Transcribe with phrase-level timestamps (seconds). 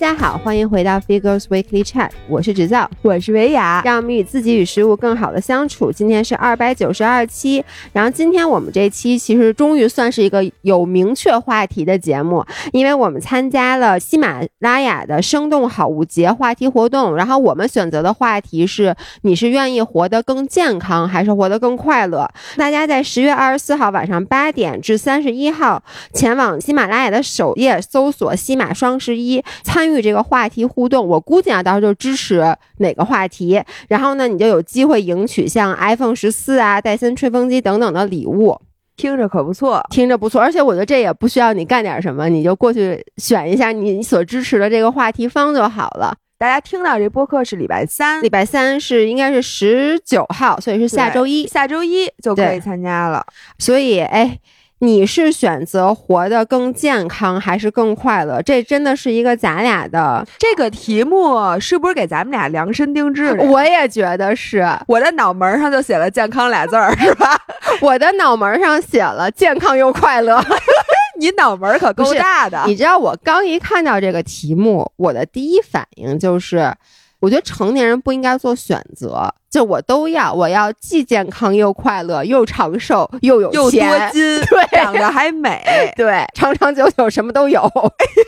[0.00, 5.92] 大家好，欢迎回到 Figures Weekly Chat，我是芷造，我是维雅，让我们与自己与食物更好的相处。
[5.92, 7.62] 今天是二百九十二期，
[7.92, 12.42] 然后今天我们这期其实终于算是一个有明确话题的节目，
[12.72, 22.26] 因为我们参加了喜马拉雅的生动好物节话题活动，然后我们选择的话题是：你是愿意活得更健康，还是活得更快乐？
[22.56, 25.82] 大家在十月二十四号晚上八点至三十一号
[26.14, 31.06] 前往喜马拉雅的首页搜索“喜马双十一”，参与这个话题互动。
[31.06, 32.44] 我估计啊，到时候就支持
[32.76, 38.60] 哪个话题，然后呢，你就有机会赢取像 iPhone 十四啊、戴森吹风机等等的礼物。
[38.96, 46.14] 听着可不错，听着不错，而且我觉得这也不需要你干点什么，你就过去选一下你所支持的这个话题方就好了。
[46.38, 53.24] 大家听到这播客是礼拜三，礼拜三是应该是十九号，所以是下周一，下周一就可以参加了。
[53.58, 54.38] 所以，哎。
[54.82, 58.40] 你是选择活得更健康还是更快乐？
[58.40, 63.44] 这真的是一个咱俩的这个题目，是不是给咱们俩量身定制的？
[63.44, 67.38] 我也觉得是，我的脑门上就写了“健康”俩字儿，是吧？
[67.82, 70.42] 我的脑门上写了“健康又快乐”。
[71.20, 72.64] 你脑门可够大的！
[72.66, 76.74] 你知道，我刚一看到这个题目，我的第一反应就是，
[77.20, 79.34] 我觉得成年人不应该做选择。
[79.50, 87.60] 就我都要，我要既健康又快乐，又长寿又有钱，又多金，对，长得还美，对，长长久久什么都有。
[87.66, 88.22] 哎呦，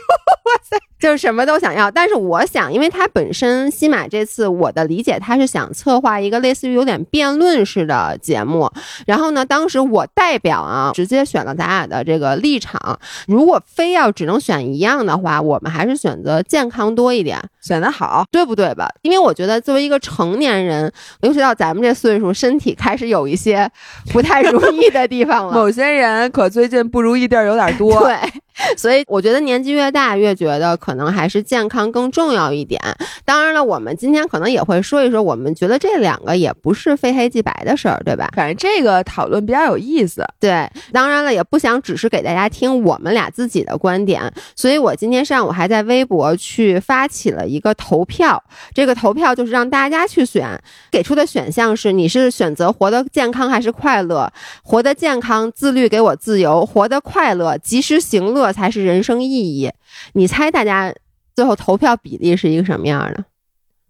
[0.45, 0.77] 哇塞！
[0.99, 8.71] 就是什么都想要，但是我想，因为他本身西马这次我的理解，他是想策划一个类似于有点辩论式的节目。
[9.05, 12.97] 然后呢，当时我代表啊，直接选了咱俩的这个立场。
[13.27, 18.87] 如果非要只能选一样的话，我们还是选择健康多一点，选的好，对不对吧？
[19.01, 20.91] 因为我觉得作为一个成年人，
[21.21, 23.69] 尤其到咱们这岁数，身体开始有一些
[24.11, 25.53] 不太 如意的地方了。
[25.53, 27.99] 某些人可最近不如意地儿有点多。
[28.03, 28.17] 对。
[28.77, 32.79] 所以我觉得年纪越大，越觉得可能还是健康更重要一点。
[33.25, 38.29] 当然了，我们今天可能也会说一说，我们觉得这两个也不是非黑即白的事儿，对吧？
[38.35, 40.23] 反正这个讨论比较有意思。
[40.39, 44.31] 对，当然了，也不想只是给大家听我们俩自己的观点。
[44.55, 48.41] 所以我今天上午还在微博去发起了一个投票，
[48.73, 50.47] 这个投票就是让大家去选，
[50.91, 54.31] 给出的选项是：你是选择活得健康还是快乐？
[54.63, 58.42] 活得健康，自律给我自由；活得快乐，及时行乐。
[58.51, 59.71] 才是人生意义。
[60.13, 60.93] 你猜大家
[61.35, 63.23] 最后投票比例是一个什么样的？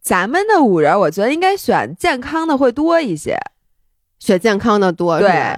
[0.01, 3.39] 咱们的五人，我觉得应该选健康的会多一些，
[4.19, 5.17] 选健康的多。
[5.19, 5.57] 对，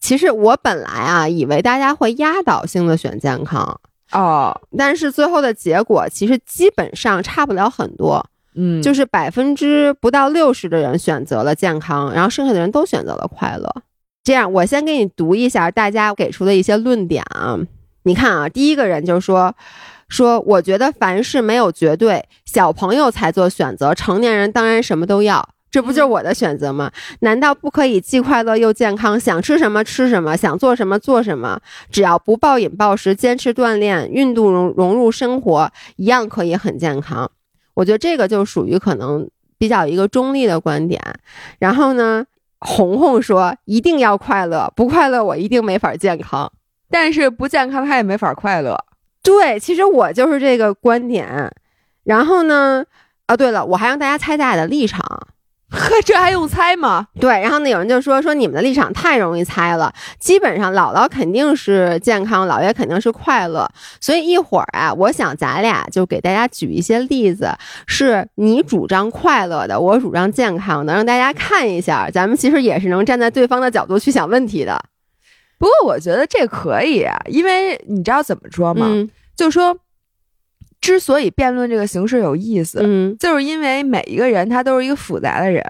[0.00, 3.78] 其实我本来啊，以为大家会压倒性的选健康
[4.12, 8.24] 哦，但是最后的结果其实基本上差不了很多。
[8.54, 13.74] 嗯，就是百分之不到六十的人选择了健康，然后剩下的人都选择了快乐。
[14.24, 17.58] 这样，我先给你读一下大家给出的一些论点啊。
[18.04, 19.54] 你看啊，第一个人就说
[20.08, 26.90] 说，我觉得凡事没有绝对，小朋友才做选择，成年人当然什么都要，这不就是我的选择吗？
[27.20, 29.18] 难道不可以既快乐又健康？
[29.18, 37.30] 想吃什么吃什么，想做什么做什么，只要不暴饮暴食，坚持锻炼，运动融融入生活，一样可以很健康。
[37.74, 39.26] 我觉得这个就属于可能
[39.56, 41.00] 比较一个中立的观点。
[41.58, 42.26] 然后呢，
[42.58, 46.52] 红红说一定要快乐，不快乐我一定没法健康。
[46.92, 48.78] 但是不健康，他也没法快乐。
[49.22, 51.50] 对，其实我就是这个观点。
[52.04, 52.84] 然后呢，
[53.26, 55.00] 啊，对了，我还让大家猜大家的立场。
[55.70, 57.06] 呵， 这还用猜吗？
[57.18, 57.30] 对。
[57.40, 59.90] 然后呢，有人就说说你们的立场太容易猜了。
[60.18, 63.66] 基本上，姥姥肯定是健康，姥爷肯定是快乐。
[63.98, 67.50] 所以一会儿啊，我想咱俩就给大家举一些例子，
[67.86, 74.78] 是你主张快乐的，我主张健康的，让大家看一下，咱们其实也是能站在对方的角度去想问题的。
[75.62, 78.88] 不过我觉得这可以啊，因为你知道怎么说吗？
[79.36, 79.78] 就说，
[80.80, 85.62] 之所以辩论这个形式有意思，嗯，就是因为每一个人他都是一个复杂的人。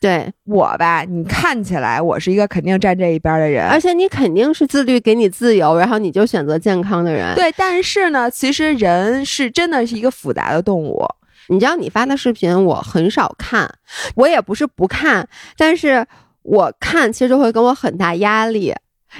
[0.00, 7.34] 对我吧，你看起来我是一个肯定站这一边的人，而且你肯定是自律，给你自由，然后你就选择健康的人。
[7.34, 11.06] 对，但是呢，其实人是真的是一个复杂的动物。
[11.48, 13.70] 你知道你发的视频我很少看，
[14.14, 15.28] 我也不是不看，
[15.58, 16.06] 但是
[16.40, 18.74] 我看其实会给我很大压力。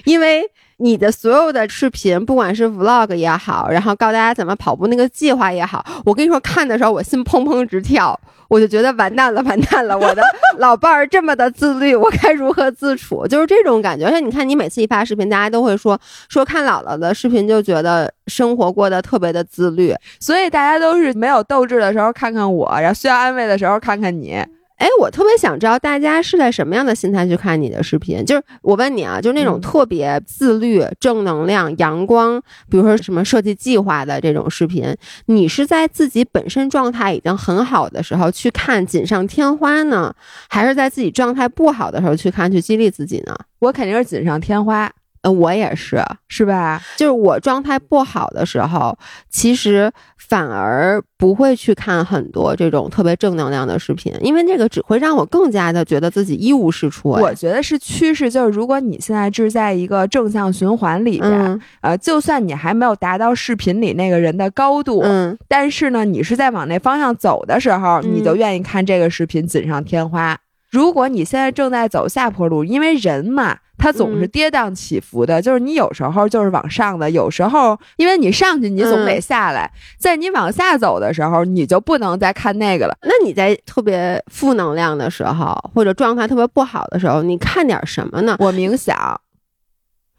[0.04, 0.42] 因为
[0.78, 8.18] 你的所有的视频，不管是 vlog 也好，然后告诉大家怎么跑步那个计划也好，我跟你说，看的时候我心砰砰直跳，
[8.48, 10.22] 我就觉得完蛋了，完蛋了，我的
[10.58, 13.24] 老伴儿这么的自律，我该如何自处？
[13.28, 14.04] 就是这种感觉。
[14.04, 15.98] 而且你看，你每次一发视频，大家都会说
[16.28, 24.44] 说看姥姥的视频就觉得生活过得特别的自律，所以大家都是没有斗志的时候看看我，然后需要安慰的时候看看你。
[24.76, 28.24] 哎，我特别想知道大家是在什么样的心态去看你的视频？
[28.24, 34.94] 就是我问你啊，就是那种特别自律、正能量、阳光，比如说什么设计计划的这种视频，
[35.26, 40.14] 你是在自己本身状态已经很好的时候去看锦上添花呢，
[40.48, 43.34] 还是在自己状态不好的时候去看去激励自己呢？
[43.60, 44.90] 我肯定是锦上添花。
[45.24, 46.78] 呃，我也是，是吧？
[46.98, 48.96] 就是我状态不好的时候，
[49.30, 57.08] 其实反而不会去看很多这种特别正能量的视频，因为那个只会让我更加的觉得自己一无是处。
[57.08, 70.38] 我觉得是趋势，就是如果你现在是在一个正向循环里边，呃，就算你还没有达到视频里那个人的高度，嗯，但是呢，你是在往那方向走的时候，你就愿意看这个视频锦上添花。
[70.70, 73.56] 如果你现在正在走下坡路，因为人嘛。
[73.76, 79.70] 它总是跌宕起伏的，就是你有时候就是往上的，有时候因为你上去，你总得下来。
[79.98, 82.96] 在你往下走的时候，你就不能再看那个了。
[83.02, 88.36] 那你在特别负能量的时候，或者状态特别不好的时候，你看点什么呢？
[88.38, 89.20] 我冥想，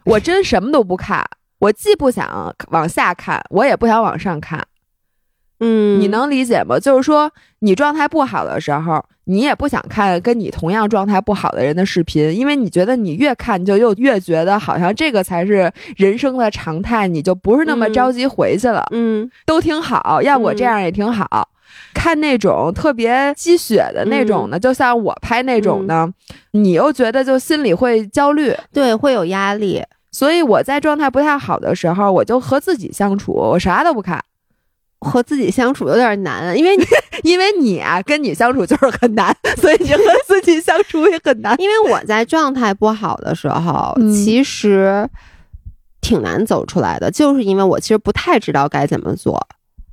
[0.03, 1.25] 我真什么都不看。
[1.59, 4.61] 我既不想往下看，我也不想往上看。
[5.59, 6.79] 嗯，你能理解吗？
[6.79, 18.85] 就是说，你状态不好的时候，你也不想看跟你同样状态不好的人的视频，因为你觉得你越看就又越觉得好像这个才是人生的常态，你就不是那么着急回去了。
[18.91, 21.49] 嗯，都挺好，要我这样也挺好。
[21.93, 26.11] 看那种特别鸡血的那种的，就像我拍那种的，
[26.51, 29.81] 你又觉得就心里会焦虑，对，会有压力。
[30.11, 34.21] 所以我在状态不太好的时候，我就和自己相处，我啥都不看。
[35.05, 36.83] 和自己相处有点难，因为你
[37.23, 41.55] 因为你啊，跟你相处就是很难，所以你和自己相处也很难。
[41.59, 45.07] 因为我在状态不好的时候，其实
[46.01, 49.47] 挺难走出来的，就是因为我其实不太知道该怎么做。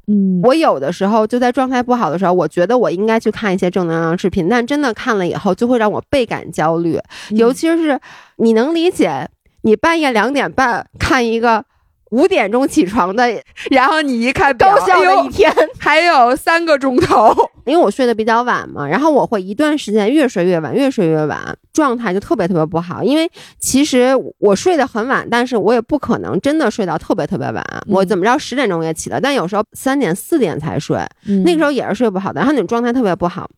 [0.08, 6.98] 嗯，我有的时候就在状态不好的时候，我觉得我应该去看一些正能量视频，但真的看了以后，就会让我倍感焦虑。
[7.30, 8.00] 尤其是
[8.36, 9.28] 你能理解，
[9.62, 11.64] 你半夜两点半看一个。
[12.12, 13.26] 五点钟起床的，
[13.70, 17.34] 然后你一看高效的一天 还有三个钟头，
[17.66, 21.38] 因为我睡得比较晚嘛，然后我会一段时间越睡越晚，越睡越晚，
[21.72, 23.02] 状态就特别特别不好。
[23.02, 27.64] 因为其实我睡得很晚，但是我也不可能真的睡到特别特别晚。
[27.88, 30.98] 我怎么着十点钟也起了，但有时候三点四点才睡，
[31.44, 33.48] 那个时候也是睡不好的，然后那种状态特别不好。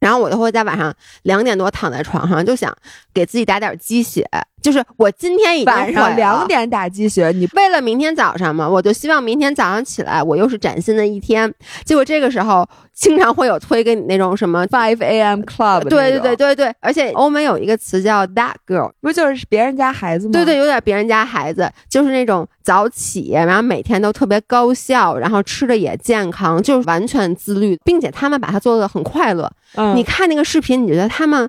[0.00, 2.74] 然后我就会在晚上两点多躺在床上，就想
[3.12, 4.28] 给自己打点鸡血。
[4.60, 11.52] 就是我今天已经晚上两点打鸡血，你为了明天早上嘛，我就希望明天早上起来我又是崭新的一天。
[11.84, 15.40] 结果这个时候经常会有推给你那种什么 five a.m.
[15.42, 20.32] club，对对对对对，而且欧美有一个词叫 that girl，不就是别人家孩子吗？
[20.32, 29.48] 对对，有点别人家孩子，就是那种早起，然后每天都特别高效，然后吃的也健康，就是完全自律，并且他们把它做的很快乐。
[29.74, 31.48] 嗯，你看那个视频，你觉得他们。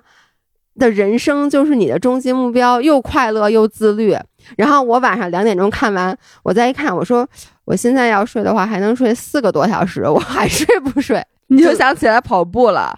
[0.78, 4.16] 的人生就是你的终极目标，又快乐又自律。
[4.56, 7.28] 然后我晚上两点钟看完，我再一看，我说
[7.66, 11.22] 我现在要睡的话，还能睡四个多小时，我还睡不睡？
[11.48, 12.96] 你就想起来跑步了。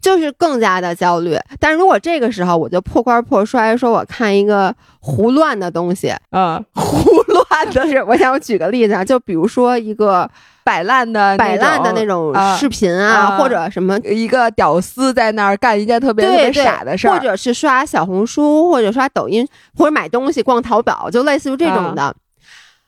[0.00, 10.28] 就是更加的焦虑，但如果这个时候我就破罐破摔，说我看一个胡乱的东西，嗯， 胡乱的是，我想我举个例子啊，就比如说一个
[10.70, 19.44] 摆烂的摆烂的那种视频啊，或者什么一个屌丝在那儿干一件特别特别傻的事儿，或者是刷小红书，或者刷抖音，
[19.76, 22.14] 或者买东西逛淘宝，就类似于这种的。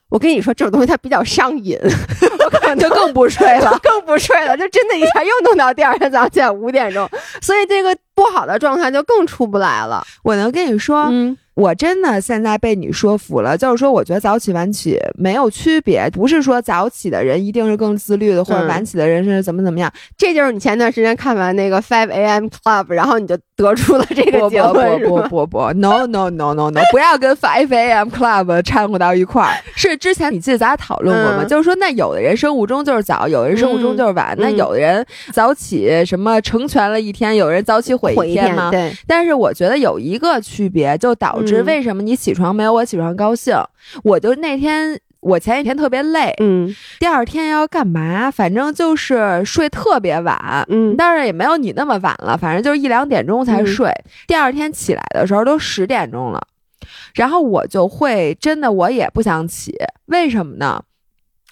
[0.07, 1.77] 我跟你说，这种东西它比较上瘾，
[2.39, 7.05] 我可能就更不睡了， 更不睡了，就真的一下又弄到第二天早上起来五点钟，
[7.41, 10.01] 所以这个不好的状态就更出不来了。
[10.23, 11.37] 我能跟你说，嗯。
[11.55, 19.91] 我真的现在被你说服了，就是说，我觉得早起晚起没有区别，不是说早起的人一定是更自律的，或者晚起的人是怎么怎么样。
[20.17, 22.47] 这就是你前段时间看完那个 Five A.M.
[22.47, 28.09] Club，然后你就得出了这个结论，不不不不，No No No No No，不要跟 Five A.M.
[28.09, 29.53] Club 掺和到一块儿。
[29.75, 31.45] 是之前你记得咱俩讨论过吗？
[31.45, 34.35] 就是说，那有的人生物钟就是早，有的人生物钟就是晚。
[34.39, 38.71] 那有的人早起什么成全了一天，有人早起毁一天吗？
[38.71, 38.91] 对。
[39.05, 41.42] 但是我觉得有一个区别，就导。
[41.47, 43.55] 是为什么你起床没有我起床高兴？
[44.03, 48.29] 我就那天我前几天特别累，嗯，第二天要干嘛？
[48.29, 53.91] 反正就是睡特别晚，嗯，但是也没有你那么晚了，反正就是一两点钟才睡。
[54.27, 56.41] 第二天起来的时候都十点钟了，
[57.15, 59.75] 然后我就会真的我也不想起，
[60.07, 60.83] 为什么呢？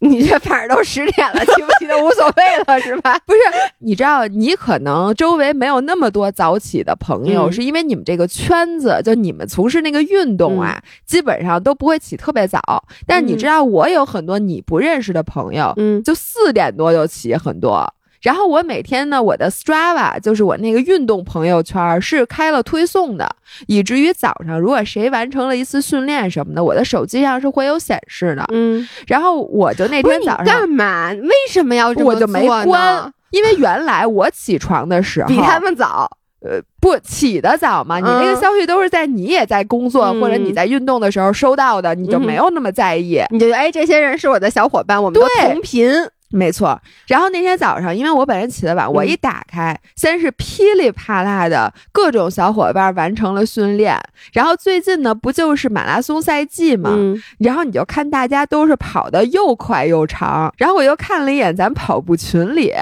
[0.01, 3.17] 你这反正都十点了，起不起都无所谓了，是吧？
[3.25, 3.39] 不是，
[3.79, 12.59] 你知道，你可能周围没有那么多早起的朋友，是因为你们这个圈子，就你们从事那个运动啊，基本上都不会起特别早。
[13.05, 17.93] 但是你知道，我有很多你不认识的朋友，嗯，就四点多就起很多。
[18.21, 23.29] 然后我每天呢，我的 Strava 就是我那个运动朋友圈是开了推送的，
[23.67, 28.45] 以至于早上如果谁完成了一次训练什么的，我的手机上是会有显示的。
[28.51, 31.11] 嗯，然后我就那天早上干嘛？
[31.11, 36.09] 为什么要这么我就没做呢关，因为原来我起床的时候比他们早。
[36.43, 43.21] 呃不起得早嘛，你那个嗯消息都是在你也在工作、嗯或者你在运动的时候收到的，你就没有那么在意。
[43.29, 45.87] 你就觉得哎，这些人是我的小伙伴，我们都同频。
[46.31, 53.99] 没错，然后那天早上，因为我本人起得晚，我一打开，先是噼里啪啦的各种小伙伴完成了训练，
[54.33, 62.73] 然后最近呢，不就是马拉松赛季嘛，嗯，然后你就看大家都是跑得又快又长，然后我又看了一眼咱跑步群里，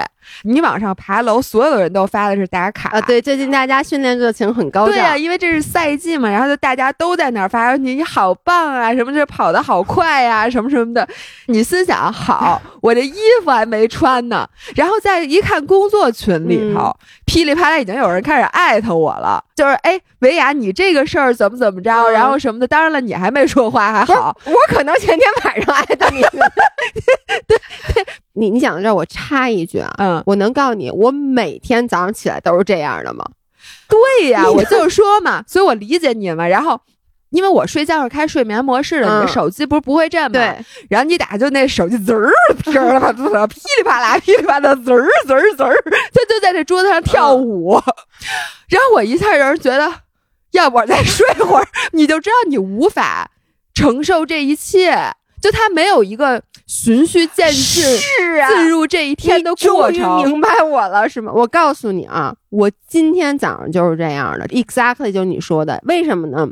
[0.42, 4.94] 你往上爬楼，所有人都发的是打卡啊，对，最近大家训练热情很高涨。
[4.94, 11.06] 对呀、因为这是赛季嘛，然后就大家都在那儿发你你好棒啊，什么这跑得好快呀、什么什么的。
[11.46, 16.96] 你心想好，我这衣服还没穿呢，然后再一看工作群里头，
[17.26, 22.66] 噼里啪啦已经有人开始艾特我了，就是哎，维亚你这个事儿怎么怎么着，嗯然后什么的。
[22.70, 26.22] 当然了，你还没说话还好，我可能前天晚上艾特你。
[27.46, 27.58] 对
[27.94, 28.06] 对，
[28.40, 33.24] 你你想到这儿，我插一句啊，嗯，我能告诉你，我每天早上起来都是这样的吗？
[33.88, 36.46] 对呀，我就说嘛， 所以我理解你嘛。
[36.48, 36.80] 然后。
[37.30, 40.30] 因为我睡觉是开睡眠模式的，你的嗯手机不是不会震吗？
[40.32, 42.28] 对，然后你打就那手机滋儿
[42.64, 45.80] 噼儿啪啦 噼里啪啦噼里啪啦滋儿滋儿滋儿，
[46.12, 47.80] 它就在这桌子上跳舞。
[48.68, 49.88] 然后我一下人觉得，
[50.50, 53.30] 要不我再睡会儿，你就知道你无法
[53.74, 57.98] 承受这一切，就他没有一个循序渐进是
[58.54, 60.24] 进入这一天的过程。
[60.24, 61.32] 明白我了是吗？
[61.34, 65.80] 我告诉你啊，我今天早上就是这样的，exactly 就是你说的。
[65.84, 66.48] 为什么呢？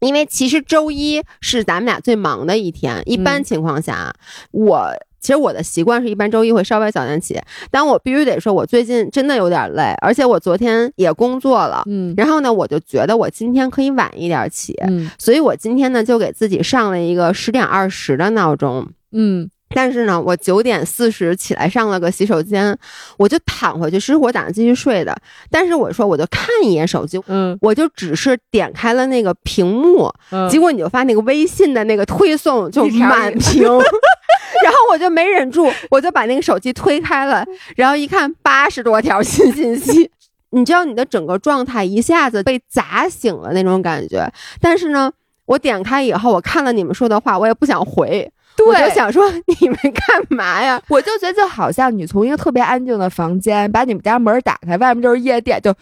[0.00, 4.14] 因为其实周一是咱们俩最忙的一天，一般嗯情况下，
[4.50, 18.88] 我其实我的习惯是一般周一会稍微早点起，但我必须得说，我最近真的有点累，而且我昨天也工作了，嗯然后呢，我就觉得我今天可以晚一点起，嗯所以我今天呢就给自己上了一个十点二十的闹钟。
[19.12, 22.78] 嗯但是呢，我九点四十起来上了个洗手间，
[23.18, 25.14] 我就躺回去，其实我打算继续睡的。
[25.50, 33.68] 但是我说，我就看一眼手机，嗯我就只是点开了那个屏幕，嗯结果你就发那个微信的那个推送就满屏，
[34.62, 37.44] 然后我就没忍住，我就把那个手机推开了，
[37.76, 40.10] 然后一看八十多条新信息。
[40.50, 45.12] 你知道你的整个状态一下子被砸醒了那种感觉，但是呢，
[45.44, 48.30] 我点开以后，我看了你们说的话，我也不想回，
[48.64, 49.28] 我就，想说
[49.60, 50.80] 你们干嘛呀？
[50.88, 55.76] 我就觉得就好像你从一个特别安静的房间把你们家门打开，外面就是夜店，就咣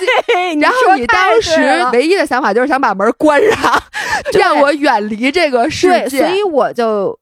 [0.00, 0.58] 叽。
[0.60, 1.52] 然后你当时
[1.92, 3.80] 唯一的想法就是想把门关上，
[4.32, 6.18] 让我远离这个世对，界。
[6.18, 7.16] 所以我就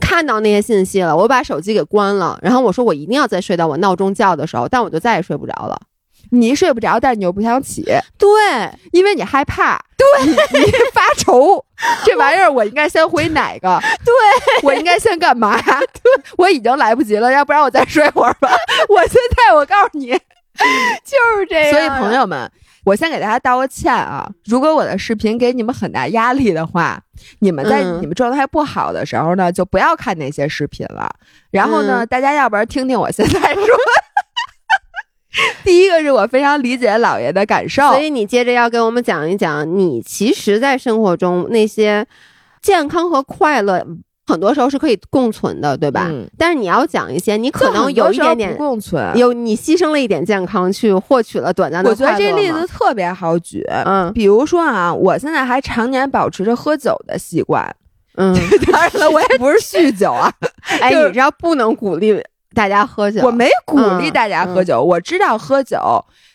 [0.00, 5.80] 看到那些信息了，我把手机给关了，然后我说我一定要再睡到我闹钟叫的时候，但我就再也睡不着了。
[6.30, 7.84] 你睡不着，但是你又不想起，
[8.18, 8.28] 对，
[8.92, 11.64] 因为你害怕，对你你发愁，
[12.04, 13.78] 这玩意儿我应该先回哪个？
[14.04, 14.12] 对
[14.62, 15.60] 我应该先干嘛？
[15.60, 18.50] 对，我已经来不及了，要不然我再睡会儿吧。
[18.88, 21.72] 我现在我告诉你，就是这样。
[21.72, 22.50] 所以朋，友们，
[22.84, 24.30] 我先给大家道个歉啊！
[24.44, 27.00] 如果我的视频给你们很大压力的话，
[27.40, 31.10] 你们在嗯你们状态不好的时候呢，就不要看那些视频了。
[31.50, 33.64] 然后呢，嗯大家要不然听听我现在说。
[35.64, 42.06] 第一个是我非常理解姥爷的感受，所以你接着要跟我们讲一讲，你其实，在生活中那些
[42.62, 43.84] 健康和快乐。
[44.26, 46.08] 很多时候是可以共存的，对吧？
[46.10, 46.26] 嗯。
[46.38, 49.16] 但是你要讲一些，你可能有一点点不共存。
[49.16, 54.12] 有你牺牲了一点健康去获取了短暂的我觉得这例子特别好举，嗯。
[54.12, 57.64] 比如说啊，我现在还常年保持着喝酒的习惯，
[58.16, 58.34] 嗯，
[58.70, 60.32] 当然了，我也 不是酗酒啊，
[60.80, 62.22] 哎，你知道不能鼓励
[62.54, 65.78] 大家喝酒，我没鼓励嗯大家喝酒，我知道喝酒，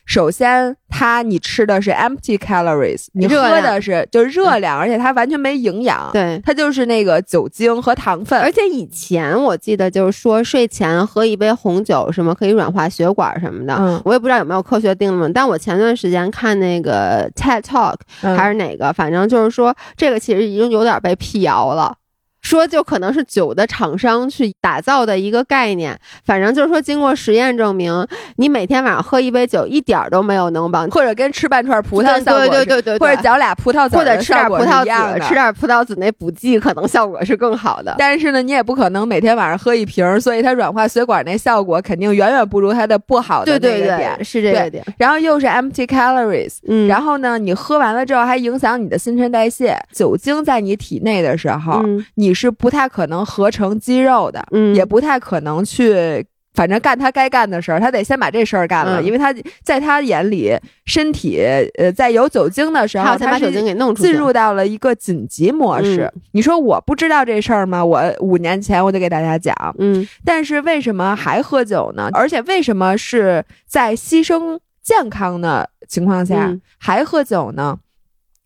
[0.10, 6.42] 首先它你吃的是 empty calories，你喝的是就是热量，而且它完全没营养，对。
[6.44, 15.32] 它就是那个酒精和糖分，而且以前我记得就是说睡前喝一杯红酒什么可以软化血管什么的，嗯我也不知道有没有科学定论。
[15.32, 21.96] 但我前段时间看那个 TED Talk 嗯还是哪个，反正就是说这个其实已经有点被辟谣了。
[22.42, 28.06] 说就可能是酒的厂商去打造的一个概念，反正就是说经过实验证明，
[28.38, 37.96] 你每天晚上喝一杯酒一点儿都没有能帮，或者跟吃半串葡萄对效果对对对对，或者嚼俩葡萄籽或者吃点葡萄籽，吃点葡萄籽那补剂可能效果是更好的。
[37.98, 44.16] 但是呢，你也不可能每天晚上喝一瓶，所以它软化血管那效果肯定远远不如它的不好的对对那个点。
[44.18, 44.84] 对，是这个点。
[44.98, 49.78] 然后又是 empty calories，嗯，然后呢，你喝完了之后还影响你的新陈代谢。
[49.94, 59.34] 酒精在你体内的时候，嗯你是不太可能合成肌肉的，嗯也不太可能去反正干他该干的事儿，他得先把这事儿干了，嗯因为他
[59.64, 60.54] 在他眼里，
[60.86, 61.40] 身体
[61.78, 66.12] 呃在有酒精的时候，他是把酒精给弄出去进入到了一个紧急模式。
[66.34, 67.86] 你说我不知道这事儿吗？
[67.86, 72.10] 我五年前我就给大家讲，嗯但是为什么还喝酒呢？
[72.14, 77.78] 而且为什么是在牺牲健康的情况下、嗯还喝酒呢？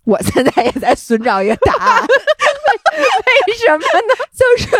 [0.05, 2.03] 我现在也在寻找一个答案。
[3.47, 4.13] 为什么呢？
[4.33, 4.75] 就是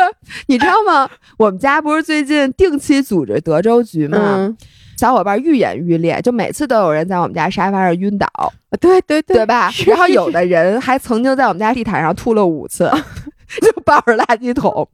[0.48, 1.10] 你知道吗？
[1.38, 4.18] 我们家不是最近定期组织德州局吗？
[4.38, 4.58] 嗯，
[4.98, 8.28] 小伙伴愈演愈烈，就每次都有人在我们家沙发上晕倒，
[8.80, 9.72] 对对对吧？
[9.88, 12.90] 然后有的人还曾经在我们家地毯上吐了五次，
[13.62, 14.88] 就抱着垃圾桶。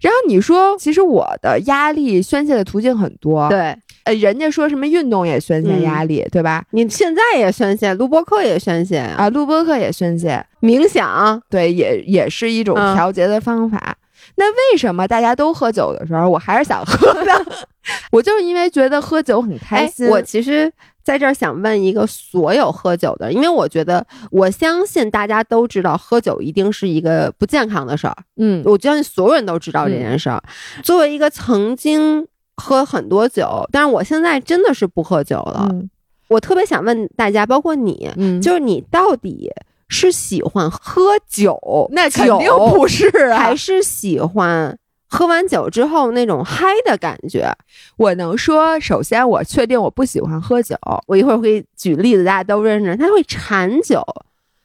[0.00, 6.64] 然后你说，其实我的压力宣泄的途径很多，，对，呃，人家说什么运动也宣泄压力，对吧？
[6.70, 13.96] 你现在也宣泄，录播课也宣泄啊，啊，录播课也宣泄，冥想，对，也也是一种嗯调节的方法。
[14.38, 17.32] 那为什么大家都喝酒的时候，我还是想喝呢？
[18.12, 20.70] 我就是因为觉得喝酒很开哎心。，我其实
[21.06, 30.42] 在这儿想问一个所有喝酒的，因为我觉得我相信大家都知道喝酒一定是一个不健康的事儿，嗯我相信所有人都知道这件事儿。
[30.82, 35.88] 作为一个曾经喝很多酒，但是我现在真的是不喝酒了，嗯
[36.28, 39.48] 我特别想问大家，包括你，嗯，就是你到底
[39.86, 44.76] 是喜欢喝酒，那肯定不是啊，还是喜欢
[45.16, 47.50] 喝完酒之后那种嗨的感觉？
[47.96, 52.94] 我能说，首先我确定我不喜欢喝酒，我一会儿会举例子，大家都认识。
[52.96, 54.04] 他会馋酒，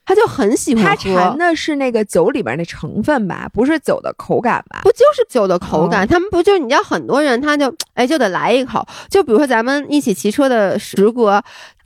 [0.06, 1.16] 他就很喜欢它喝。
[1.16, 4.82] 馋的是那个酒里边那成分吧，不是酒的口感吧？
[4.84, 6.04] 不就是酒的口感？
[6.04, 11.42] 哦他们不就你知道很多人他就哎就得来一口，就比如说咱们一起骑车的石哥，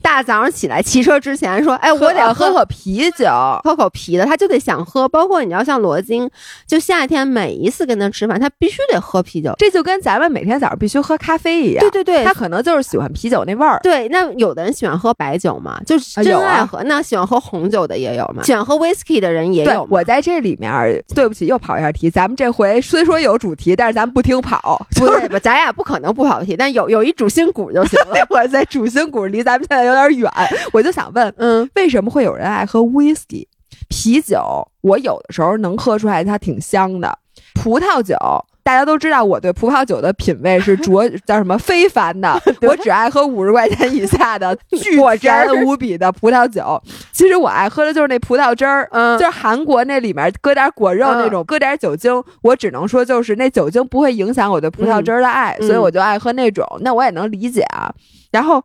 [0.06, 3.26] 大早上起来骑车之前说，哎，我得喝口啤酒，
[3.64, 5.08] 喝口啤的，他就得想喝。
[5.08, 6.30] 包括你要像罗京，
[6.64, 9.52] 就夏天每一次跟他吃饭，他必须得喝啤酒。
[9.58, 11.80] 这就跟咱们每天早上必须喝咖啡一样。
[11.80, 13.80] 对对对，他可能就是喜欢啤酒那味儿。
[13.82, 19.84] 对，那有的人喜欢喝白酒嘛，就是真爱喝；那喜欢喝红酒的也有嘛，喜欢喝 whisky 的人也有。
[19.90, 20.72] 我在这里面，
[21.16, 22.08] 对不起，又跑一下题。
[22.08, 28.14] 咱们这回虽说有主题，但是咱们不听跑，不是不，咱俩不可能不跑题，但有有一主心骨就行了。
[28.30, 30.30] 我在主心骨离咱们现在有点远，
[30.72, 33.46] 我就想问，嗯，为什么会有人爱喝 whisky
[33.88, 34.40] 啤酒？
[34.82, 37.18] 我有的时候能喝出来它挺香的。
[37.54, 38.16] 葡萄酒，
[38.66, 44.52] 大家都知道我对葡萄酒的品味是卓 叫什么非凡的， 我只爱喝五十块钱以下的
[44.82, 46.82] 巨甜无比的葡萄酒。
[47.12, 56.66] 其实我爱喝的就是那葡萄汁儿，嗯就是韩国那里面搁点果肉那种，搁点酒精，我只能说就是那酒精不会影响我对葡萄汁儿的爱，嗯所以我就爱喝那种。
[56.80, 57.94] 那我也能理解啊。
[58.32, 58.60] 然后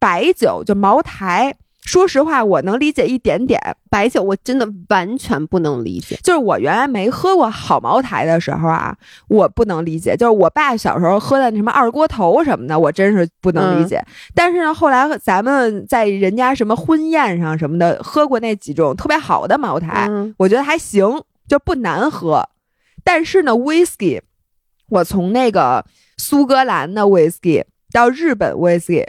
[0.00, 1.54] 白酒就茅台，
[1.84, 6.18] 说实话我能理解一点点，白酒我真的完全不能理解。
[6.22, 8.96] 就是我原来没喝过好茅台的时候啊，
[9.28, 10.16] 我不能理解。
[10.16, 14.02] 就是我爸小时候喝的那什么二锅头什么的，我真是不能理解。
[14.34, 22.48] 但是呢，后来咱们在人家什么婚宴上什么的喝过那几种特别好的茅台，嗯我觉得还行，就不难喝。
[23.04, 24.22] 但是呢，whisky，
[24.88, 25.84] 我从那个
[26.16, 29.04] 苏格兰的 whisky 到日本 whisky，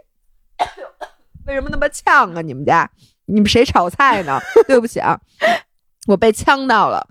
[1.47, 2.41] 为什么那么呛啊？
[2.41, 2.89] 你们家
[3.25, 4.39] 你们谁炒菜呢？
[4.67, 5.19] 对不起啊，
[6.07, 7.07] 我被呛到了。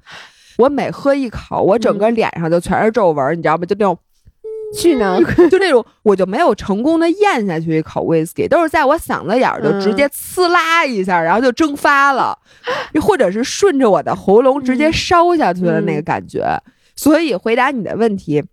[0.59, 3.67] 我每喝一口，我整个脸上就全是皱纹，你知道吗？
[3.67, 3.99] 就那种
[4.73, 5.21] 巨难
[5.51, 12.39] 就那种，我就没有成功的咽下去一口 whisky，都是在我嗓子眼儿就直接呲啦一下，然后就蒸发了，
[13.03, 16.45] 或者是顺着我的喉咙直接烧下去的那个感觉。
[16.95, 18.45] 所以回答你的问题，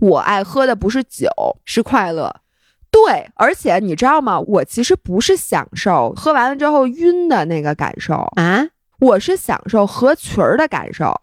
[0.00, 1.30] 我爱喝的不是酒，
[1.64, 2.34] 是快乐。
[2.90, 4.38] 对，而且你知道吗？
[4.40, 8.66] 我其实不是享受喝完了之后晕的那个感受，啊，
[8.98, 11.14] 我是享受合群儿的感受。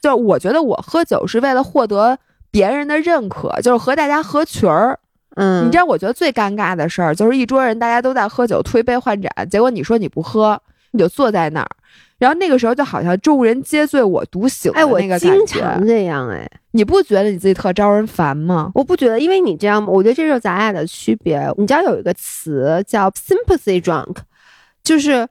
[0.00, 2.18] 就我觉得我喝酒是为了获得
[2.50, 5.00] 别人的认可，就是和大家合群儿。
[5.34, 10.60] 嗯，你知道，我觉得最尴尬的事儿就是一桌人大家都在喝酒，推杯换盏，结果你说你不喝，
[10.92, 11.68] 你就坐在那儿，
[12.18, 15.46] 然后那个时候就好像众人皆醉我独醒的哎，我那个感经。
[15.46, 18.72] 常这样哎，你不觉得你自己特招人烦吗？
[18.74, 21.48] 我不觉得，因为你这样，我觉得这就是咱俩的区别。
[21.56, 24.16] 你知道有一个词叫 sympathy drunk，
[24.82, 25.28] 就是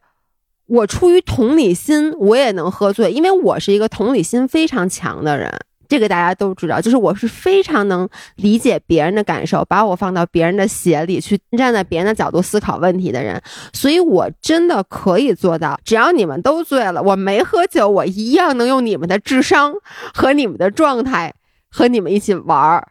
[0.67, 5.53] 我出于同理心，我也能喝醉，因为我是一个同理心非常强的人。
[5.87, 13.41] 这个大家都知道，就是我是非常能理解别人的感受，把我放到别人的鞋里去，站在别人的角度思考问题的人，
[13.73, 19.73] 所以我真的可以做到，只要你们都醉了，我没喝酒，我一样能用你们的智商
[20.13, 21.33] 和你们的状态
[21.69, 22.89] 和你们一起玩儿。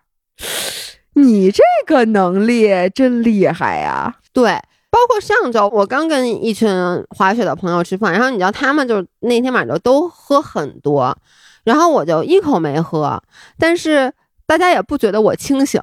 [1.15, 4.17] 你这个能力真厉害呀！
[4.35, 4.51] 对，
[4.91, 6.69] 包括上周我刚跟一群
[7.09, 11.17] 滑雪的朋友吃饭，然后你知道他们就那天晚上都喝很多，
[11.67, 13.21] 然后我就一口没喝，
[13.59, 14.13] 但是
[14.47, 15.83] 大家也不觉得我清醒，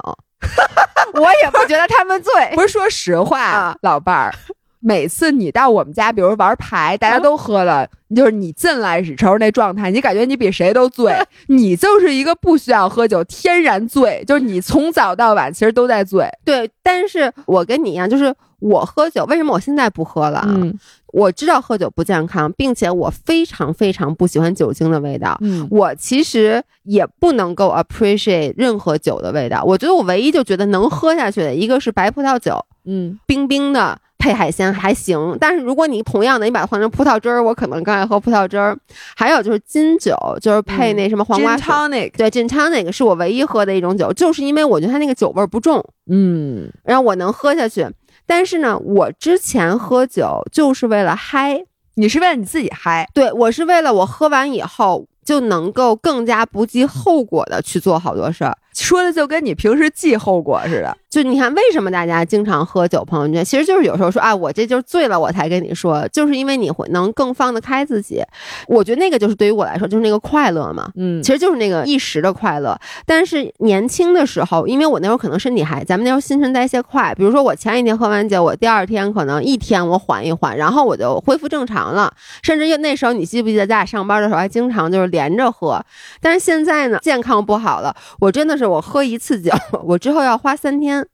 [1.12, 2.32] 我也不觉得他们醉。
[2.54, 4.34] 不是说实话，啊老伴儿，
[4.80, 11.14] 每次你到我们家，比如玩牌，大家都喝了，就是你进来时候那状态，你感觉你比谁都醉，
[11.48, 16.26] 你就是一个不需要喝酒，天然醉，就是你从早到晚其实都在醉。
[16.46, 20.46] 对，但是我跟你一样，就是我喝酒，为什么我现在不喝了啊？
[20.48, 20.78] 嗯
[21.14, 25.38] 我知道喝酒不健康，并且我非常非常不喜欢酒精的味道。
[25.42, 29.62] 嗯我其实也不能够 appreciate 任何酒的味道。
[29.64, 35.36] 我觉得我唯一就觉得能喝下去的一个是白葡萄酒，嗯冰冰的配海鲜还行。
[35.38, 38.76] 但是如果你同样的你把它换成葡萄汁儿，我可能更爱喝葡萄汁儿。
[39.14, 47.86] 还有就是金酒，就是配那什么黄瓜 tonic，对，gin tonic 是我唯一喝的一种酒，就是因为我觉得它那个酒味儿不重，嗯然后我能喝下去。
[48.26, 58.56] 但是呢，我之前喝酒就是为了嗨，你是为了你自己嗨，对我是为了我喝完以后就能够更加不计后果的去做好多事儿。
[58.74, 60.96] 说的就跟你平时记后果似的。
[61.10, 63.44] 就你看，为什么大家经常喝酒朋友圈？
[63.44, 68.20] 其实就是有时候说啊，我这就是醉了，我才跟你说，就是因为你会能更放得开自己。
[68.66, 70.90] 我觉得那个就是对于我来说，就是那个快乐嘛。
[70.96, 85.80] 嗯其实就是那个一时的快乐，但是年轻的时候，因为我那时候可能身体还，咱们那时候新陈代谢快，比如说我前一天喝完酒，我第二天可能一天我缓一缓，然后我就恢复正常了，甚至那时候你记不记得咱俩上班的时候还经常就是连着喝，
[86.20, 89.52] 但是现在呢，健康不好了，我真的是我喝一次酒，
[89.84, 91.06] 我之后要花三天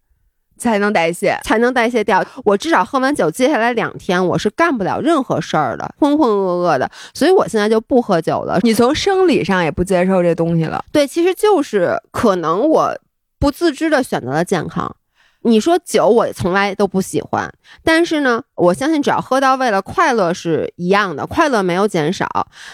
[0.57, 1.39] 才能代谢。
[1.43, 10.85] 才能代谢掉，我至少喝完酒，接下来两天我是干不了任何事儿的，浑浑噩噩的，所以我现在就不喝酒了，你从生理上也不接受这东西了。
[10.93, 12.99] 对，其实就是可能我
[13.39, 14.95] 不自知的选择了健康。
[15.43, 17.51] 你说酒，我从来都不喜欢，
[17.83, 22.27] 但是呢，我相信只要喝到位了，快乐是一样的，快乐没有减少，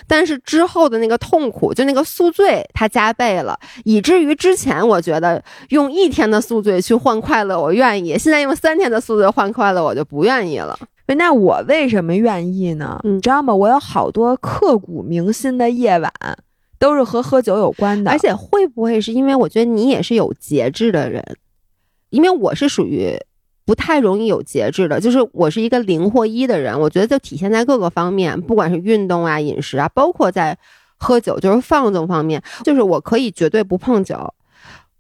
[0.09, 10.76] 但是之后的那个痛苦，就那个宿醉，它加倍了，以至于之前我觉得用一天的宿醉去换快乐，我愿意，现在用三天的宿醉换快乐，我就不愿意了。
[11.16, 13.00] 那我为什么愿意呢？
[13.05, 13.55] 嗯你知道吗？
[13.55, 16.12] 我有好多刻骨铭心的夜晚，
[16.81, 18.11] 都是和喝酒有关的。
[18.11, 21.24] 而且会不会是因为我觉得你也是有节制的人？
[22.11, 23.16] 因为我是属于
[23.64, 26.79] 不太容易有节制的，就是我是一个零或一的人。
[26.79, 30.57] 我觉得就体现在各个方面，不管是运动啊、饮食啊，包括在
[30.99, 34.33] 喝酒，就是放纵方面，就是我可以绝对不碰酒。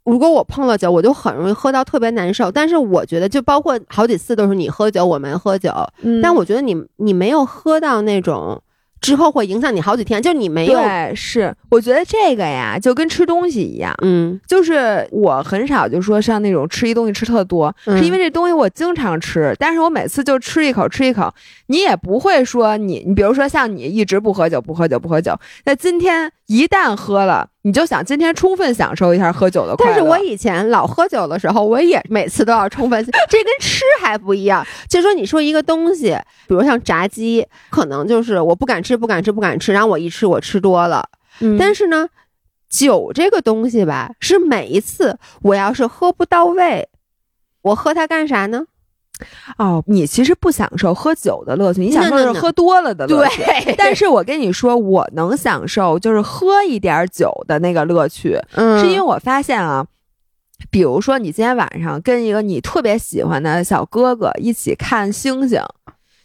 [0.04, 2.50] 如果我碰了酒，我就很容易喝到特别难受。
[2.50, 8.60] 但是我觉得，就包括好几次都是你喝酒，我没喝酒，嗯但我觉得你你没有喝到那种
[9.06, 17.96] 之后会影响你好几天，就你没有，对是，我觉得这个呀，就跟吃东西一样，嗯，就是我很少就说像那种吃一东西吃特多，嗯。
[17.96, 21.32] 是因为这东西我经常吃，但是我每次就吃一口吃一口，
[21.68, 29.92] 你也不会说你你比如说像你一直不喝酒不喝酒不喝酒，那今天一旦喝了，你就想今天充分享受一下喝酒的快乐。
[29.92, 34.64] 但是我以前老喝酒的时候，我也每次都要充分， 这跟吃还不一样。
[34.88, 41.08] 就说你说一个东西，比如像炸鸡，可能就是我不敢吃，不敢吃，不敢吃，然后我一吃我吃多了。
[41.40, 42.08] 嗯但是呢，
[42.70, 46.88] 酒这个东西吧，是每一次我要是喝不到位，
[47.62, 48.66] 我喝它干啥呢？
[49.58, 53.42] 哦，你其实不享受喝酒的乐趣，你享受是喝多了的乐趣。
[53.42, 59.86] 对但是我跟你说，我能享受就是喝一点酒的那个乐趣，嗯，是因为我发现啊，
[60.70, 65.62] 比如说你今天晚上跟一个你特别喜欢的小哥哥一起看星星，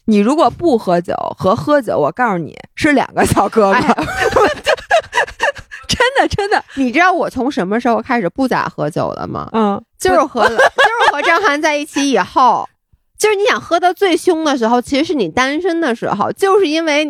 [0.04, 3.94] 你如果不喝酒和喝酒，我告诉你是两个小哥哥，哎
[5.88, 9.48] 真的真的，你知道我从什么时候开始不咋喝酒了吗？
[9.52, 12.68] 嗯，就是和就是和张涵在一起以后，
[13.22, 17.06] 就是你想喝到最凶的时候，其实是你单身的时候，就是因为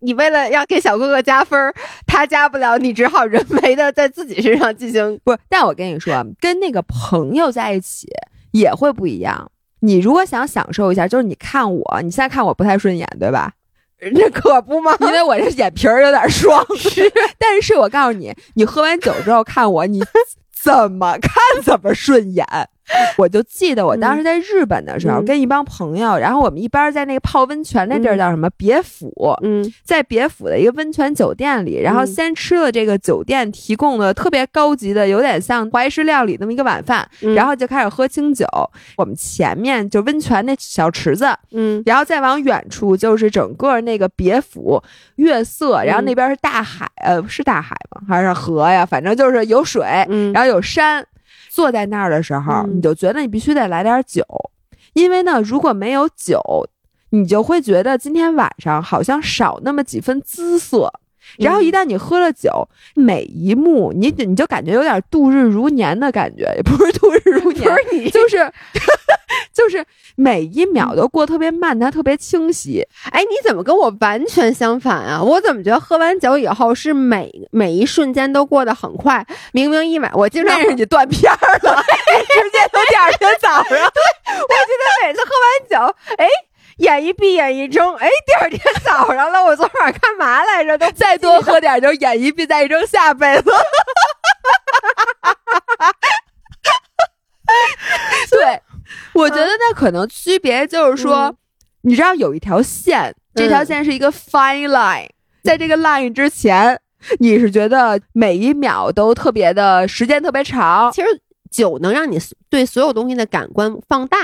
[0.00, 1.74] 你为了要给小哥哥加分儿，
[2.06, 5.18] 他加不了，你只好人为的在自己身上进行。
[5.24, 8.06] 不是，但我跟你说，跟那个朋友在一起
[8.50, 9.50] 也会不一样。
[9.80, 13.54] 你如果想享受一下，就是你看我，你现在看我不太顺眼，对吧？
[14.12, 14.94] 那可不吗？
[15.00, 16.62] 因为我这眼皮儿有点双。
[17.40, 20.04] 但是我告诉你，你喝完酒之后看我，你
[20.62, 21.32] 怎么看
[21.64, 22.46] 怎么顺眼。
[23.18, 38.46] 我就记得我当时在日本的时候，嗯跟一帮朋友，然后我们一般在那个泡温泉那地儿嗯叫什么别府，嗯在别府的一个温泉酒店里，然后嗯先吃了这个酒店提供的特别高级的，有点像怀石料理那么一个晚饭，嗯然后就开始喝清酒。
[38.96, 44.82] 我们前面就温泉那小池子，嗯然后再往远处就是整个那个别府
[45.16, 48.02] 月色，然后那边是大海，呃，是大海吗？
[48.08, 48.86] 还是河呀？
[48.86, 51.04] 反正就是有水，嗯，然后有山。
[51.58, 54.24] 坐在那儿的时候，嗯你就觉得你必须得来点酒，
[54.92, 56.40] 因为呢，如果没有酒，
[57.10, 60.88] 你就会觉得今天晚上好像少那么几分姿色。
[61.36, 68.50] 然后一旦你喝了酒，每一幕你你就感觉有点度日如年的感觉，也不是度日如年，不是你就是
[69.52, 69.84] 就是
[70.16, 72.86] 每一秒都过特别慢，它特别清晰。
[73.10, 75.22] 哎，你怎么跟我完全相反啊？
[75.22, 79.24] 我怎么觉得喝完酒以后是每每一瞬间都过得很快？
[79.52, 83.64] 明明一晚，我经常是你断片儿了， 直接都第二天早上。
[83.68, 86.26] 对，我记得每次喝完酒，哎。
[86.78, 90.78] 眼一闭，眼一睁，哎，第二天早上了，我昨晚干嘛来着？
[90.78, 93.50] 都再多喝点，就眼一闭，再一睁，下辈子。
[98.30, 98.60] 对，
[99.14, 101.34] 我觉得那可能区别就是说，
[101.82, 105.08] 你知道有一条线，这条线是一个 fine line，
[105.42, 106.80] 在这个 line 之前，
[107.18, 110.92] 你是觉得每一秒都特别的时间特别长。
[110.92, 111.08] 其实
[111.50, 114.18] 酒能让你对所有东西的感官放大。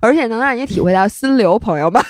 [0.00, 2.02] 而且能让你体会到心流，朋友们。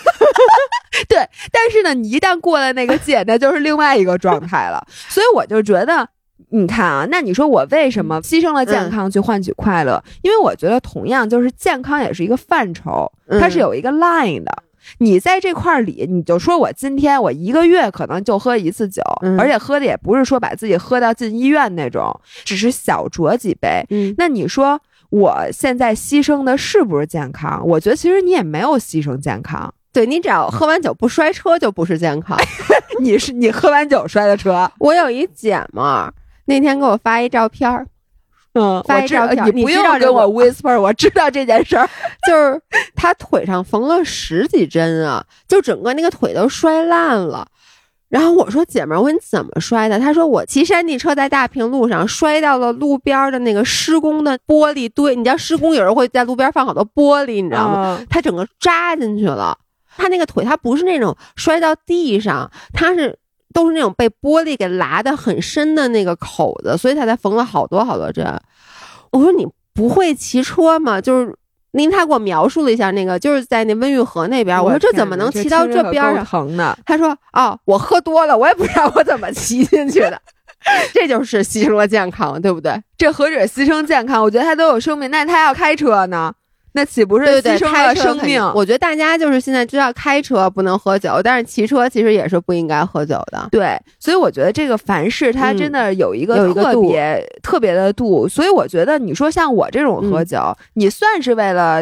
[1.11, 1.19] 对，
[1.53, 4.83] 但是呢，你一旦过了那个界，那就是另外一个状态了。
[5.11, 6.09] 所以我就觉得，
[6.51, 10.03] 你看啊，那你说我为什么牺牲了健康去换取快乐？
[10.23, 14.63] 因为我觉得，同样就是健康也是一个范畴，它是有一个 line 的。
[14.99, 19.03] 你在这块儿里，你就说我今天我一个月可能就喝一次酒，
[19.39, 23.85] 而且喝的也不是说把自己喝到进医院那种，只是小酌几杯。
[24.17, 24.81] 那你说？
[25.09, 27.65] 我现在牺牲的是不是健康？
[27.65, 29.73] 我觉得其实你也没有牺牲健康。
[29.93, 32.37] 对你只要喝完酒不摔车就不是健康。
[33.01, 34.69] 你是你喝完酒摔的车。
[34.81, 36.13] 我有一姐们儿
[36.47, 37.87] 那天给我发一照片儿，
[38.59, 41.87] 嗯，发一照片，你不用跟我 whisper，我知道这件事儿，
[42.27, 42.61] 就是
[42.95, 47.47] 他腿上缝了十几针啊，就整个那个腿都摔烂了。
[48.09, 55.17] 然后我说：“姐们儿，我问你怎么摔的？”他说：“我骑山地车在大平路上摔到了路边的那个施工的玻璃堆。
[55.17, 58.01] 你知道施工有人会在路边放好多玻璃，你知道吗？
[58.09, 59.59] 他整个扎进去了。
[59.97, 63.19] 他那个腿，他不是那种摔到地上，他是
[63.57, 68.25] 都是那种被玻璃给拉的很深的那个口子，所以他才缝了好多好多针。
[69.11, 71.01] 我说你不会骑车吗？
[71.01, 71.35] 就是。”
[71.73, 74.59] 您他给我描述了一下那个，就是在那温榆河那边。
[74.65, 76.25] 我说这怎么能骑到这边上？
[76.25, 76.79] 疼的。
[76.87, 80.19] 他说：“哦，我喝多了，我也不知道我怎么骑进去的。
[80.95, 82.83] 这就是牺牲了健康，对不对？
[82.97, 84.23] 这何止牺牲健康？
[84.23, 86.33] 我觉得他都有生命，那他要开车呢？”
[86.77, 88.41] 那岂不是牺牲了生命？
[88.55, 93.49] 我觉得大家就是现在知道开车不能喝酒，但是骑车其实也是不应该喝酒的。
[93.51, 98.29] 对，所以我觉得这个凡事它真的有一个特别特别的度。
[98.29, 101.81] 所以我觉得你说像我这种喝酒，你算是为了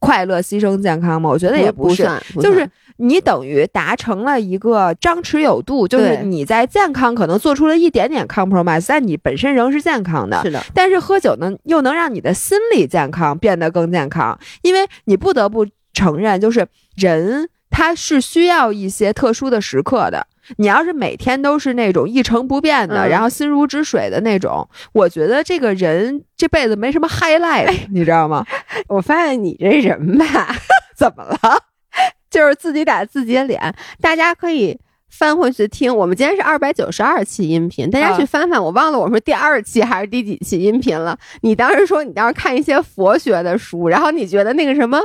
[0.00, 1.30] 快乐牺牲健康吗？
[1.30, 2.06] 我觉得也不是，
[2.40, 2.68] 就是。
[2.96, 10.40] 你等于达成了一个张弛有度，就是你在健康可能做出了一点点 compromise，但你本身仍是健康的。
[10.42, 20.26] 是的，但是喝酒呢，又能让你的心理健康变得更健康，因为你不得不承认，就是人他是需要一些特殊的时刻的。
[20.56, 28.44] 你要是每天都是那种一成不变的，然后心如止水的那种，我觉得这个人这辈子没什么 highlight，你知道吗？
[28.88, 30.54] 我发现你这人吧，
[30.96, 31.38] 怎么了？
[32.32, 34.76] 就是自己打自己的脸，大家可以
[35.08, 35.94] 翻回去听。
[35.94, 38.60] 我们今天是二百九十二期音频，大家去翻翻。
[38.60, 41.16] 我忘了我说第二期还是第几期音频了。
[41.42, 44.98] 你当时说你当时看一些佛学的书，然后你觉得那个什么。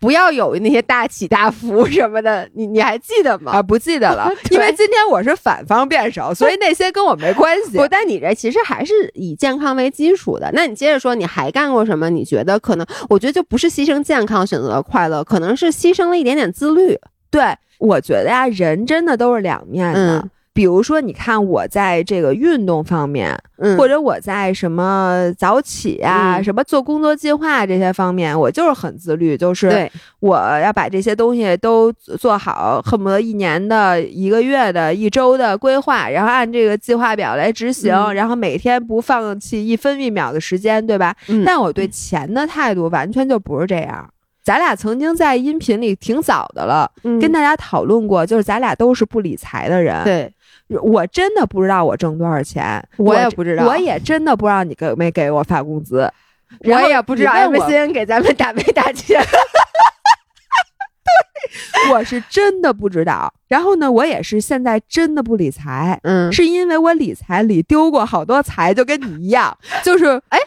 [0.00, 3.52] 不要有那些大起大伏什么的， 你你还记得吗？
[3.52, 7.76] 啊，不记得了， 因为今天我是反方辩手，所以那些跟我没关系。
[7.78, 10.50] 不，但你这其实还是以健康为基础的。
[10.52, 12.08] 那你接着说，你还干过什么？
[12.10, 12.86] 你觉得可能？
[13.08, 16.98] 我觉得就不是牺牲健康选择了快乐，可能是牺牲了一点点自律。
[17.30, 17.42] 对，
[17.78, 20.28] 我觉得呀，人真的都是两面的。
[20.58, 23.32] 比如说，你看我在这个运动方面，
[23.76, 41.14] 或者我在什么早起啊、什么做工作计划这些方面，我就是很自律，就是我要把这些东西都做好，恨不得一年的、一个月的、一周的规划，然后按这个计划表来执行，然后每天不放弃一分一秒的时间，对吧？
[41.46, 44.10] 但我对钱的态度完全就不是这样。
[44.42, 46.90] 咱俩曾经在音频里挺早的了，
[47.20, 50.02] 跟大家讨论过，就是咱俩都是不理财的人。
[50.02, 50.32] 对。
[50.82, 56.10] 我真的不知道我挣多少钱，我也不知道，我也真的不知道你给没给我发工资，
[56.64, 59.20] 我也不知道 MCN 给咱们打没打钱，
[61.84, 63.32] 对，我是真的不知道。
[63.48, 70.38] 然后呢，我也是现在真的不理财，嗯，是因为我理财里丢过好多财，就跟你一样，就是哎。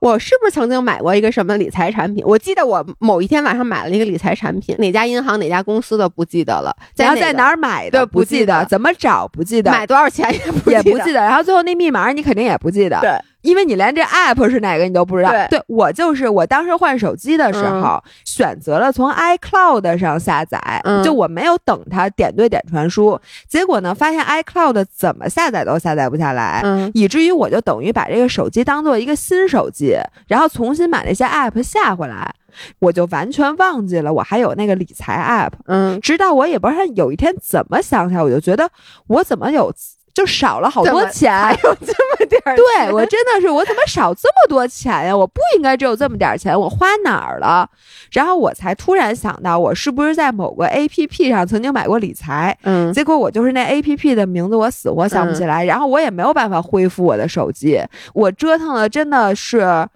[0.00, 2.22] 我是不是曾经买过一个什么理财产品？
[2.26, 8.06] 我记得我某一天晚上买了一个理财产品，哪家银行哪家公司的不记得了，然后在哪儿买的？
[8.06, 9.26] 不记得，怎么找？
[9.28, 13.00] 不记得，买多少钱也不也不记得，然后最后那密码你肯定也不记得。
[13.00, 13.10] 对，
[13.46, 15.30] 因为你连这 app 是哪个你都不知道。
[15.48, 26.60] 对我就是我当时换手机的时候，选择了从 iCloud 上下载，嗯就我没有等它点对点传输，结果呢，发现 iCloud 怎么下载都下载不下来。
[26.64, 32.34] 嗯以至于我就等于把这个手机当做一个新手机，然后重新把那些 app 下回来，
[32.80, 35.52] 我就完全忘记了我还有那个理财 app。
[35.66, 38.68] 嗯，直到我也不知道有一天怎么想起来，我就觉得
[39.06, 39.72] 我怎么有
[40.16, 45.14] 就少了好多钱，还有这么点儿 对我真的是，我怎么少这么多钱呀？
[45.14, 47.68] 我不应该只有这么点儿钱，我花哪儿了？
[48.10, 52.56] 然后我才突然想到，我是不是在某个 A P P 上曾经买过理财？
[52.62, 57.78] 嗯结果我就是那 A P P 的名字，我死活想不起来，然后我也没有办法恢复我的手机，
[58.14, 59.86] 我折腾了真的是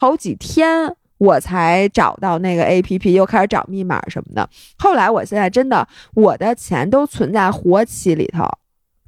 [0.00, 0.96] 好几天。
[1.18, 4.48] 我才找到那个 A P P，又开始找密码什么的。
[4.78, 8.48] 后来，我现在真的，我的钱都存在活期里头，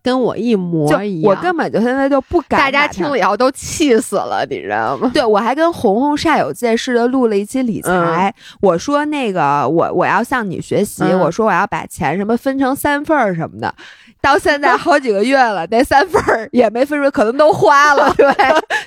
[0.03, 1.31] 跟我一模一样。
[1.31, 2.59] 我根本就现在就不敢。
[2.59, 5.11] 大家听了以后都气死了，你知道吗？
[5.15, 8.35] 对，我还跟红红煞有介事的录了一期理财。
[8.61, 13.73] 我说那个，我我要向你学习，嗯我说我要把钱什么分成三份儿什么的。
[14.23, 18.11] 到现在好几个月了，那三份儿也没分出，可能都花了。
[18.17, 18.27] 对，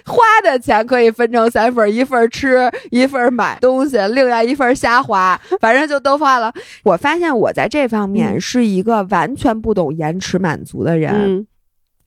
[0.05, 6.53] 花的钱可以分成三份儿，一份儿吃，一份儿买东西，另外一份儿瞎花，反正就都花了。
[6.83, 11.13] 我发现我在这方面嗯是一个完全不懂延迟满足的人。
[11.13, 11.47] 嗯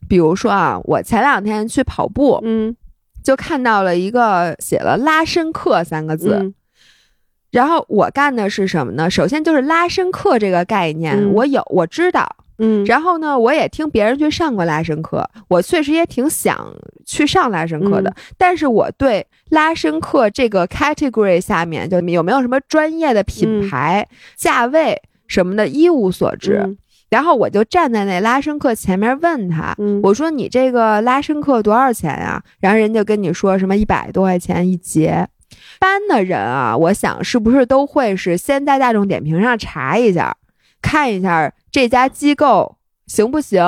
[0.08, 2.74] 比如说啊，我前两天去跑步，嗯
[3.22, 6.38] 就看到了一个写了“拉伸课”三个字。
[6.40, 6.54] 嗯
[7.50, 9.10] 然后我干的是什么呢？
[9.10, 12.36] 首先就是拉伸课这个概念，嗯我有我知道。
[12.58, 16.74] 嗯，然后呢，我也听别人去上过拉伸课，我确实也挺想
[17.06, 18.10] 去上拉伸课的。
[18.10, 26.62] 嗯但是我对拉伸课这个 category 下面就有没有什么专业的品牌、价位什么的一无所知。
[26.64, 26.76] 嗯
[27.10, 35.26] 然后我就站在那拉伸课前面问他，嗯我说你这个拉伸课多少钱呀、然后人家跟你说什么一百多块钱一节。
[35.80, 40.36] 班的人啊，我想是不是都会是先在大众点评上查一下，
[40.82, 43.62] 看一下这家机构行不行，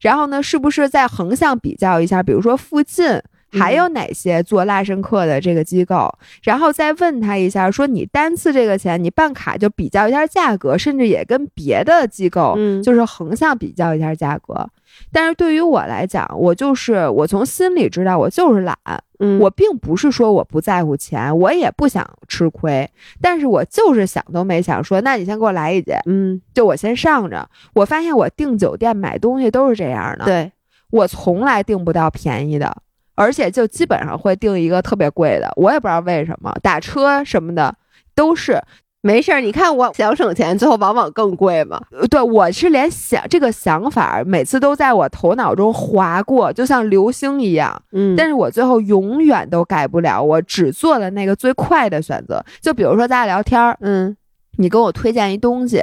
[0.00, 3.22] 然后呢，是不是再横向比较一下，比如说附近。
[3.52, 6.12] 还有哪些做拉伸课的这个机构？
[6.42, 14.68] 然后再问他一下，说你单次这个钱，你办卡就比较一下价格，甚至也跟别的机构嗯就是横向比较一下价格。
[15.12, 18.76] 但是对于我来讲，我就是我从心里知道，我就是懒。
[19.18, 22.86] 嗯我并不是说我不在乎钱，我也不想吃亏，
[23.18, 27.48] 但是我就是想都没想说，那你先给我来一节，嗯就我先上着。
[27.72, 30.52] 我发现我订酒店买东西都是这样的，对
[30.90, 32.76] 我从来订不到便宜的，
[33.14, 37.74] 而且就基本上会订一个特别贵的，我也不知道为什么，打车什么的
[38.14, 38.60] 都是。
[39.02, 41.80] 没事儿，你看我想省钱，最后往往更贵嘛。
[41.92, 47.80] 呃对我是连想这个想法每次都在我头脑中划过，就像流星一样。
[47.92, 52.44] 嗯但是我最后永远都改不了，我只做了那个最快的选择。
[52.60, 54.16] 就比如说咱俩聊天儿，嗯，
[54.58, 55.82] 你给我推荐一东西，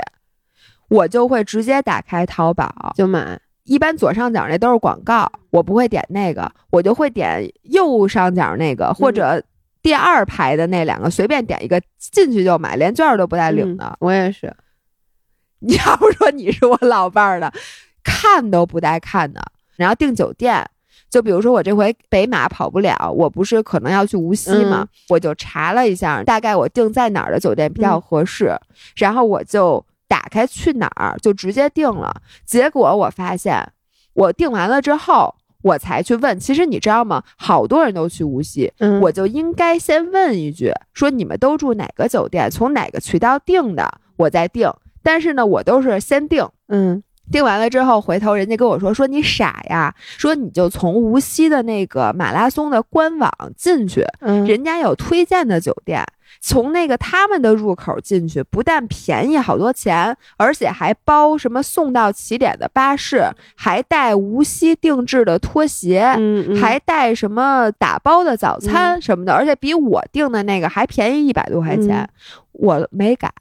[0.90, 3.40] 我就会直接打开淘宝，就买。
[3.64, 9.42] 一般左上角那都是广告，我不会点那个，我就会点右上角那个或者
[9.84, 13.86] 第二排的那两个，随便点一个进去就买，连券儿都不带领的。
[13.86, 14.56] 嗯我也是。
[15.60, 17.54] 你要不说你是我老伴儿的，
[18.04, 19.42] 看都不带看的。
[19.76, 20.66] 然后订酒店，
[21.10, 28.58] 就比如说我这回北马跑不了，我不是可能要去无锡嘛，嗯我就查了一下，大概我订在哪儿的酒店比较合适，
[28.96, 32.22] 然后我就打开去哪儿就直接订了。
[32.46, 33.72] 结果我发现，
[34.14, 35.36] 我订完了之后。
[35.64, 37.24] 我才去问，其实你知道吗？
[37.36, 44.72] 好多人都去无锡，嗯我就应该先问一句，说你们都住哪个酒店，从哪个渠道订的，我再订。
[45.02, 54.46] 但是呢，我都是先订，嗯订完了之后，回头人家跟我说说你傻呀，说你就从无锡的那个马拉松的官网进去，嗯。
[54.46, 56.06] 人家有推荐的酒店，
[56.42, 63.24] 从那个他们的入口进去，不但便宜好多钱，而且还包什么送到起点的巴士，
[63.56, 66.62] 还带无锡定制的拖鞋，嗯嗯。
[66.62, 72.10] 还带什么打包的早餐什么的，而且比我订的那个还便宜一百多块钱，嗯。
[72.52, 73.32] 我没改，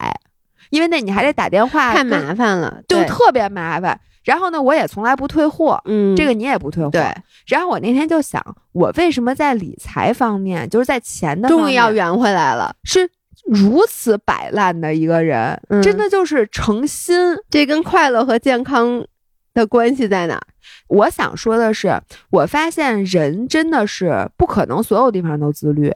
[0.73, 4.01] 因为那你还得打电话，太麻烦了，就特别麻烦。
[4.25, 6.91] 然后呢，我也从来不退货，嗯这个你也不退货。
[6.91, 7.15] 对，
[7.47, 12.75] 然后我那天就想，我为什么在理财方面，就是在钱的终于要圆回来了。
[12.85, 13.07] 是
[13.45, 17.15] 如此摆烂的一个人，嗯真的就是诚心。
[17.51, 19.05] 这跟快乐和健康
[19.53, 20.43] 的关系在哪儿？
[20.89, 25.93] 我想说的是，我发现人真的是不可能所有地方都自律，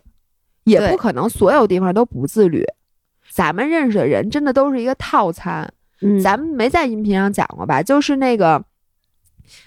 [0.65, 2.63] 也不可能所有地方都不自律。
[3.37, 5.71] 咱们认识的人真的都是一个套餐，
[6.01, 7.83] 嗯咱们没在音频上讲过吧？
[7.83, 8.65] 就是那个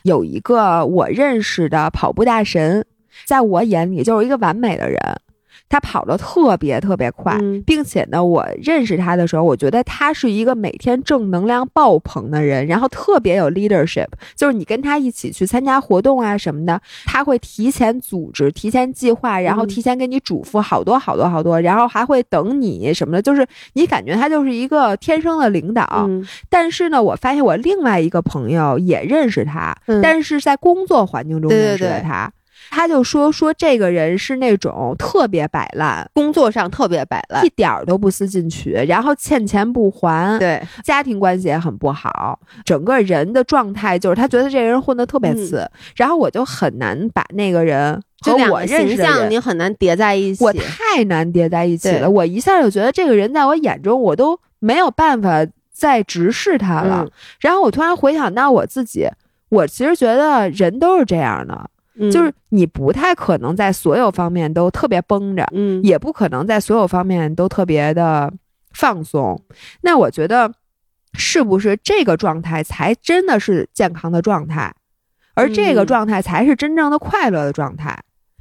[0.02, 2.84] 有一个我认识的跑步大神，
[3.28, 5.00] 在我眼里就是一个完美的人。
[5.70, 7.62] 他跑得特别特别快，嗯。
[7.66, 19.68] 并且呢，我认识他的时候，我觉得他是一个每天正能量爆棚的人，然后特别有 leadership，就是你跟他一起去参加活动啊什么的，他会提前组织、提前计划，然后嗯。
[19.68, 25.86] 提前给你嘱咐好多好多好多，然后还会等你什么的，就是你感觉他就是一个天生的领导。
[26.08, 26.26] 嗯。
[26.50, 30.02] 但是呢，我发现我另外一个朋友也认识他，嗯。
[30.02, 32.04] 但是在工作环境中认识的对。
[32.04, 32.32] 他。
[32.70, 50.44] 他就说说这个人是那种特别摆烂，工作上特别摆烂一，点儿都不思进取，然后欠钱不还，对，家庭关系也很不好，整个人的状态就是他觉得这个人混得特别次，然后我就很难把那个人和我认识形象你很难叠在一起。
[50.44, 57.04] 我太难叠在一起了，我一下就觉得这个人在我眼中我都没有办法再直视他了。
[57.06, 59.08] 嗯然后我突然回想到我自己，
[59.50, 68.32] 我其实觉得人都是这样的，嗯就是你不太可能在所有方面都特别绷着，嗯，也不可能在所有方面都特别的
[68.72, 69.39] 放松。
[69.82, 70.52] 那我觉得，
[71.14, 74.74] 是不是这个状态才真的是健康的状态？
[75.36, 77.97] 而这个嗯状态才是真正的快乐的状态。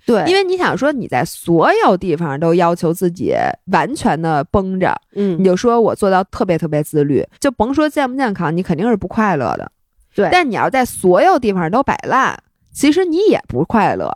[0.06, 3.34] 对，因为你想说你在所有地方都要求自己
[3.66, 9.70] 完全的绷着，嗯你就说我做到特别特别自律，就甭说健不健康，你肯定是不快乐的。
[10.14, 12.36] 对但你要在所有地方都摆烂，
[12.78, 14.08] 其实你也不快乐，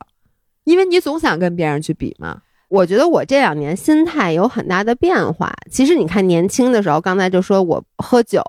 [0.63, 2.43] 因为你总想跟别人去比嘛。
[2.69, 5.53] 我觉得我这两年心态有很大的变化。
[5.69, 8.41] 其实你看，年轻的时候，刚才就说我喝酒、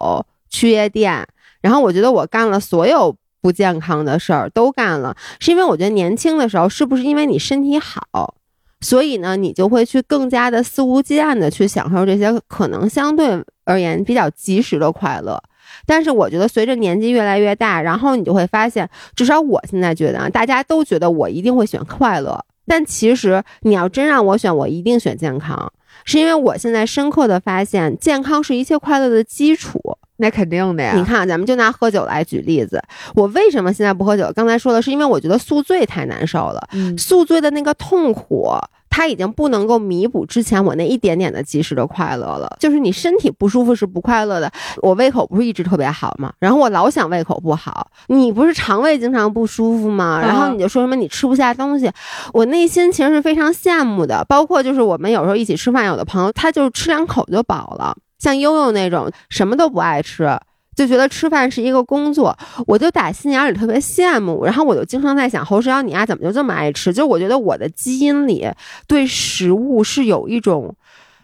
[0.51, 1.28] 去夜店，
[1.61, 8.36] 然后我觉得我干了所有不健康的事儿都干了，是因为我觉得年轻的时候，是不是因为你身体好，
[8.82, 15.41] 所以呢，你就会去更加的肆无忌惮的去享受这些可能相对而言比较及时的快乐。
[15.86, 25.71] 但是我觉得随着年纪越来越大，然后你就会发现，至少我现在觉得啊，大家都觉得我一定会选快乐，但其实你要真让我选，我一定选健康，
[26.05, 29.97] 是因为我现在深刻的发现，健康是一切快乐的基础。
[30.18, 30.93] 那肯定的呀。
[30.95, 32.82] 你看啊，咱们就拿喝酒来举例子，
[33.16, 34.32] 我为什么现在不喝酒？
[34.36, 38.49] 刚才说的是因为我觉得宿醉太难受了，嗯，宿醉的那个痛苦，
[38.89, 42.55] 它已经不能够弥补之前我那一点点的及时的快乐了。
[42.59, 44.51] 就是你身体不舒服是不快乐的。
[44.84, 46.32] 我胃口不是一直特别好吗？
[46.39, 50.22] 然后我老想胃口不好，你不是肠胃经常不舒服吗？
[50.22, 51.91] 然后你就说什么你吃不下东西，
[52.34, 54.24] 我内心其实是非常羡慕的。
[54.30, 60.39] 包括就是我们有时候一起吃饭，有的朋友他就吃两口就饱了，像悠悠那种什么都不爱吃。
[60.76, 66.91] 就觉得吃饭是一个工作，我就打心眼里特别羡慕，然后我就经常在想，侯世瑶你丫怎么就这么爱吃？
[66.91, 68.49] 就我觉得我的基因里
[68.88, 70.76] 对食物是有一种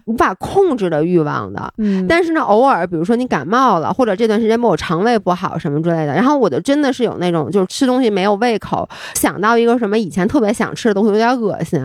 [0.06, 1.74] 无法控制的欲望的。
[1.80, 11.82] 嗯，但是呢，偶尔比如说你感冒了，或者这段时间我肠胃不好什么之类的，然后我就真的是有那种就是吃东西没有胃口，想到一个什么以前特别想吃的东西有点恶心，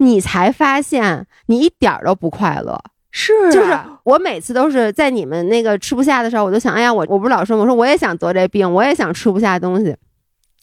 [0.00, 2.78] 你才发现你一点儿都不快乐。
[3.12, 9.96] 是就是我每次都是在你们那个吃不下的时候，我就想，哎呀，我我不是老说吗，我说我也想得这病，我也想吃不下东西。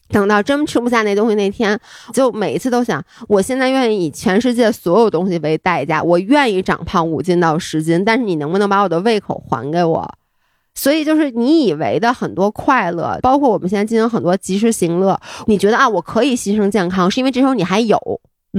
[0.09, 1.77] 等到真吃不下那东西那天，
[2.13, 10.09] 就每一次都想，我现在愿意以全世界所有东西为代价，我愿意长胖五斤到十斤，但是你能不能把我的胃口还给我？
[10.73, 17.99] 所以就是你以为的很多快乐，包括我们现在进行很多及时行乐，你觉得啊，我可以牺牲健康，是因为这时候你还有，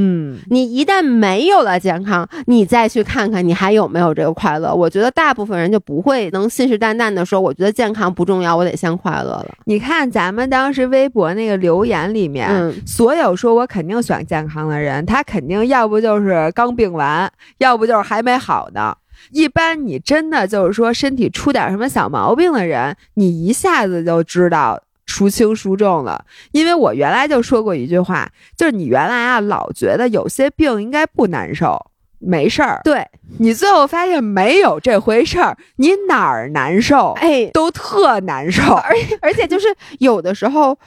[0.01, 4.73] 嗯，你一旦没有了健康，你再去看看你还有没有这个快乐。
[4.73, 9.47] 我觉得大部分人就不会能信誓旦旦的说，我觉得健康不重要，我得先快乐了。
[9.65, 17.29] 你看咱们当时微博那个留言里面，嗯所有说我肯定选健康的人，他肯定要不就是刚病完，
[17.59, 18.95] 要不就是还没好呢。
[19.33, 26.25] 一般你真的就是说身体出点什么小毛病的人，你一下子就知道孰轻孰重了。
[26.53, 31.87] 因为我原来就说过一句话，就是你原来啊老觉得有些病应该不难受，
[32.21, 33.05] 没事儿，对，
[33.39, 38.63] 你最后发现没有这回事儿，你哪儿难受哎，都特难受。
[38.77, 39.67] 而而且就是
[39.99, 40.79] 有的时候。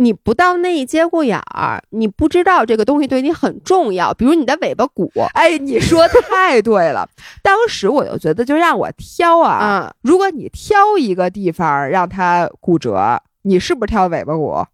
[0.00, 7.08] 你不到那一节骨眼儿，你不知道这个东西对你很重要，比如你的尾巴骨哎，你说太对了。
[7.42, 14.66] 当时我就觉得，就让我挑啊，啊，如果你挑一个地方让它骨折，你是不是挑尾巴骨？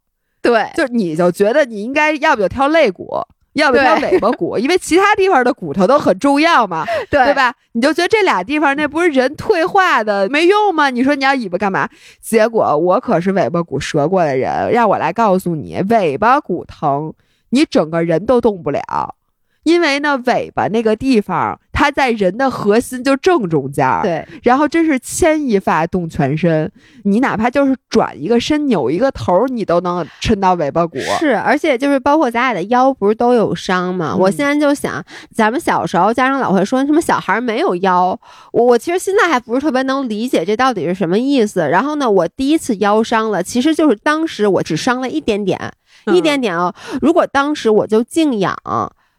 [0.43, 3.09] 对，就你就觉得你应该要不就挑肋骨，
[3.55, 7.35] 要不挑对尾巴骨，因为其他地方的骨头都很重要嘛，对对？
[7.35, 7.55] 吧？
[7.73, 10.91] 你就觉得这俩地方那不是人退化的没用吗？
[10.91, 11.89] 你说你要尾巴干嘛？
[12.21, 17.15] 结果我可是尾巴骨折过的人，让我来告诉你，尾巴骨疼，
[17.51, 19.15] 你整个人都动不了。
[19.63, 26.73] 因为呢，尾巴那个地方它它在人的核心就正中间儿，对，然后真是牵一发动全身，
[27.03, 30.99] 你哪怕就是转一个身、扭一个头，你都能抻到尾巴骨。
[31.19, 34.17] 是，而且就是包括咱俩的腰不是都有伤吗？
[34.17, 38.19] 我嗯现在就想，咱们小时候家长老会说什么小孩没有腰，
[38.53, 41.69] 我我其实现在还不是特别能理解这到底是什么意思。
[41.69, 45.71] 然后呢，我第一次腰伤了，其实就是当时我只伤了一点点，
[46.07, 46.75] 一点点哦。
[47.03, 48.57] 如果当时我就静养。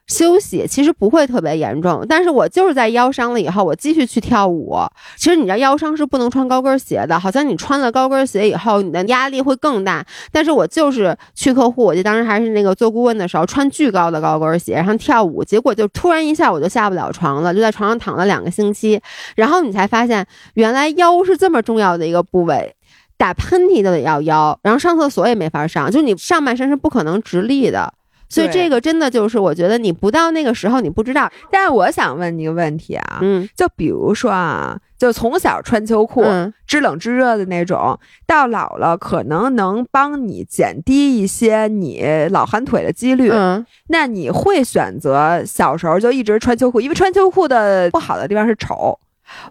[0.07, 4.77] 休息其实不会特别严重，但是我就是在腰伤了以后，我继续去跳舞。
[5.17, 10.05] 其实你知道腰伤是不能穿高跟鞋的，好像你穿了高跟鞋以后，你的压力会更大。
[10.31, 19.01] 但是我就是去客户，我记得当时还是那个做顾问的时候，穿巨高的高跟鞋，然后跳舞，结果就突然一下我就下不了床了，就在床上躺了两个星期。
[19.35, 22.75] 然后你才发现，原来腰是这么重要的一个部位。
[23.17, 27.93] 打喷嚏都得要腰，然后上厕所也没法上，就你上半身是不可能直立的。
[28.35, 31.31] 所以这个真的就是，我觉得你不到那个时候你不知道。
[31.51, 43.29] 但是我想问你一个问题啊，嗯就比如说啊，就从小穿秋裤，嗯知冷知热的那种，到老了可能能帮你减低一些你老寒腿的几率。
[43.31, 48.99] 嗯，那你会选择小时候就一直穿秋裤，因为穿秋裤的不好的地方是丑。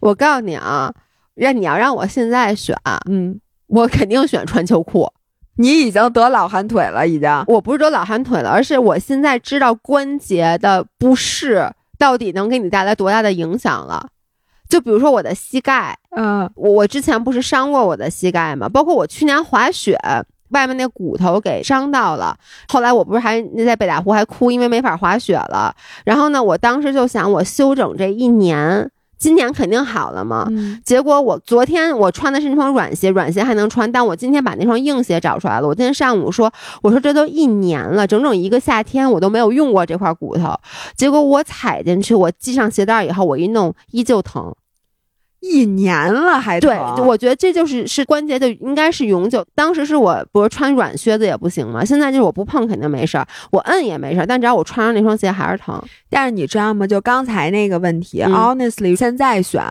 [0.00, 0.92] 我告诉你啊，
[1.34, 2.76] 让你要让我现在选，
[3.10, 5.10] 嗯，我肯定选穿秋裤。
[5.56, 7.44] 你已经得老寒腿了，已经。
[7.46, 14.08] 我不是得老寒腿了，而是我现在知道关节的不适到底能给你带来多大的影响了。
[14.68, 18.68] 就比如说我的膝盖，嗯我我之前不是伤过我的膝盖吗？
[18.68, 19.96] 包括我去年滑雪，
[20.48, 22.36] 外面那骨头给伤到了。
[22.68, 25.74] 后来我不是还那在北大湖还哭，因为没法滑雪了。
[26.04, 28.90] 然后呢，我当时就想，我休整这一年，
[29.24, 30.46] 今年肯定好了嘛。
[30.50, 35.66] 嗯结果我昨天我穿的是那双软鞋，软鞋还能穿，但我今天把那双硬鞋找出来了。
[35.66, 36.52] 我今天上午说，
[36.82, 40.54] 我说这都一年了，整整一个夏天我都没有用过这块骨头。
[40.94, 44.54] 结果我踩进去，我系上鞋带以后，我一弄依旧疼。
[45.44, 49.44] 一年了还对，疼我觉得这就是是关节就应该是永久。
[49.54, 51.84] 当时是我不是穿软靴子也不行吗？
[51.84, 55.78] 现在就是我不碰肯定没事儿，我摁也没事儿，但只要我穿上那双鞋还是疼。
[56.08, 56.86] 但是你知道吗？
[56.86, 59.62] 就刚才那个问题、嗯 h o n e s t l y 现在选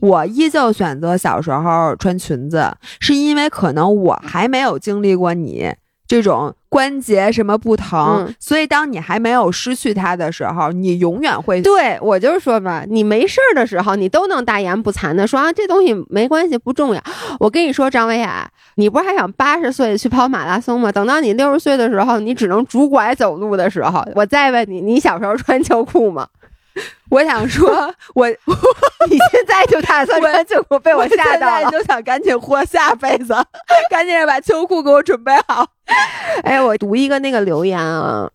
[0.00, 5.70] 我依旧选择小时候穿裙子，是因为可能我还没有经历过你
[6.08, 17.02] 这种关节什么不疼，嗯所以当你还没有失去它的时候，你永远会对我就是说吧，你没事儿的时候，你都能大言不惭的说啊，这东西没关系，不重要。
[17.38, 20.90] 我跟你说，张维雅，你不是还想八十岁去跑马拉松吗？
[20.90, 26.26] 等到你六十岁的时候，你只能拄拐走路的时候，我再问你，你小时候穿秋裤吗？
[27.10, 31.62] 我想说， 我你现在就打算穿秋裤，被我吓到了。
[31.62, 33.34] 现在就想赶紧活下辈子，
[33.90, 35.66] 赶紧把秋裤给我准备好。
[36.44, 38.30] 哎，我读一个那个留言啊。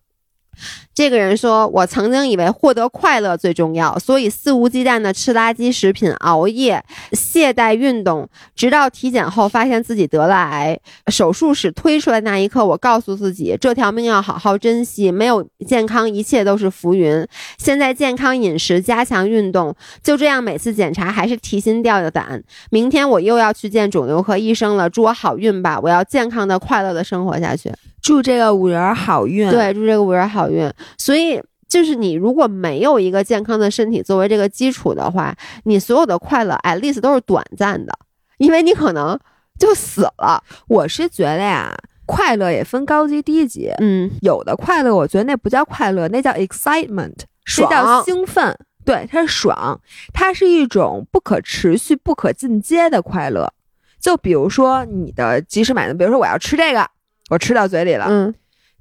[0.94, 6.82] 这个人说：“我曾经以为获得快乐最重要，所以肆无忌惮的吃垃圾食品、熬夜、
[7.12, 10.78] 懈怠运动，直到体检后发现自己得了癌。
[11.08, 15.10] 手术室推出来那一刻，我告诉自己，这条命要好好珍惜。
[15.10, 17.26] 没有健康，一切都是浮云。
[17.58, 22.40] 现在健康饮食，加强运动，就这样每次检查还是提心吊胆。
[22.70, 25.80] 明天我又要去见肿瘤科医生了，祝我好运吧！
[25.82, 27.72] 我要健康的、快乐的生活下去。”
[28.04, 30.70] 祝这个五人好运。，对，祝这个五人好运。
[30.98, 37.92] 所以就是你如果没有一个健康的身体作为这个基础的话，你所有的快乐 at least 都是短暂的，
[38.38, 39.18] 因为你可能
[39.58, 40.42] 就死了。
[40.68, 41.74] 我是觉得呀，
[42.06, 43.72] 快乐也分高级低级。
[43.78, 47.14] 嗯，有的快乐，我觉得那不叫快乐，那叫 excitement，
[47.44, 48.56] 爽那叫兴奋。
[48.84, 49.80] 对，它是爽，
[50.12, 53.50] 它是一种不可持续、不可进阶的快乐。
[53.98, 56.86] 就比如说你的即时满足，比如说我要吃这个，
[57.30, 58.34] 我吃到嘴里了，嗯，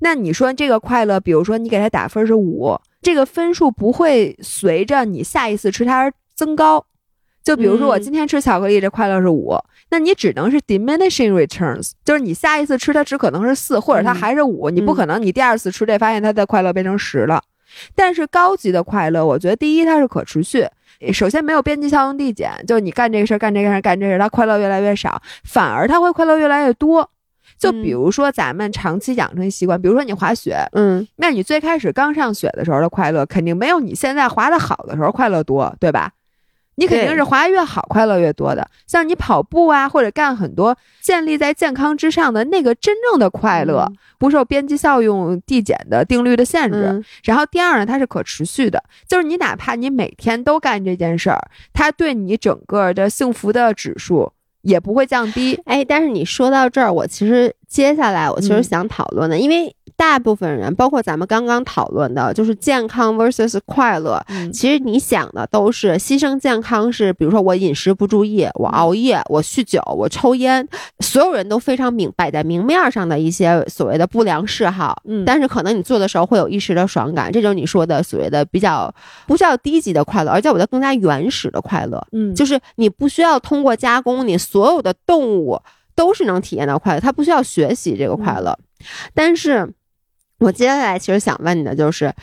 [0.03, 6.85] 那你说这个快乐，比如说你给它打分是五，这个分数不会随着你下一次吃它而增高。
[7.41, 9.57] 就比如说我嗯今天吃巧克力，这快乐是五，
[9.91, 17.41] 那你只能是 diminishing returns，就是你下一次吃它只可能是四，或者它嗯还是五、你不嗯可能你第二次吃这发现它的快乐变成十了。
[17.95, 20.67] 但是高级的快乐，我觉得第一它是可持续，
[21.13, 27.09] 首先没有边际效用递减，就是你干这个事儿干这个事儿干这个事儿，它快乐越来越少，反而它会快乐越来越多。
[27.63, 36.11] 就比嗯如说咱们长期养成习惯，比如说你滑雪，嗯，那你最开始刚上雪的时候的快乐，肯定没有你现在滑的好的时候快乐多，对吧？
[36.75, 38.67] 你肯定是滑得越好，快乐越多的。
[38.87, 43.87] 像你跑步啊，或者干很多建立在健康之上的那个真正的快乐，
[44.17, 46.85] 不受边际效用递减的定律的限制。
[46.91, 51.39] 嗯然后第二呢，它是可持续的，就是你哪怕你每天都干这件事儿，
[51.73, 54.33] 它对你整个的幸福的指数
[54.63, 55.57] 也不会降低。
[55.65, 64.23] 哎，但是你说到这儿，我其实接下来我其实嗯想讨论的，因为大部分人，包括咱们刚刚讨论的，就是健康 versus 快乐。
[64.29, 70.67] 嗯其实你想的都是牺牲健康是，比如说我饮食不注意，我熬夜，我酗酒，我抽烟，
[70.99, 75.01] 所有人都非常明摆在明面上的一些所谓的不良嗜好。
[75.05, 78.93] 嗯但是可能你做的时候会有一时的爽感，这就是你说的所谓的比较
[79.25, 82.05] 不叫低级的快乐，而叫我的更加原始的快乐。
[82.11, 85.59] 嗯就是你不需要通过加工，你所有的动物
[85.95, 88.57] 都是能体验到快乐，他不需要学习这个快乐。
[89.13, 89.73] 但是，
[90.39, 92.13] 我接下来其实想问你的就是，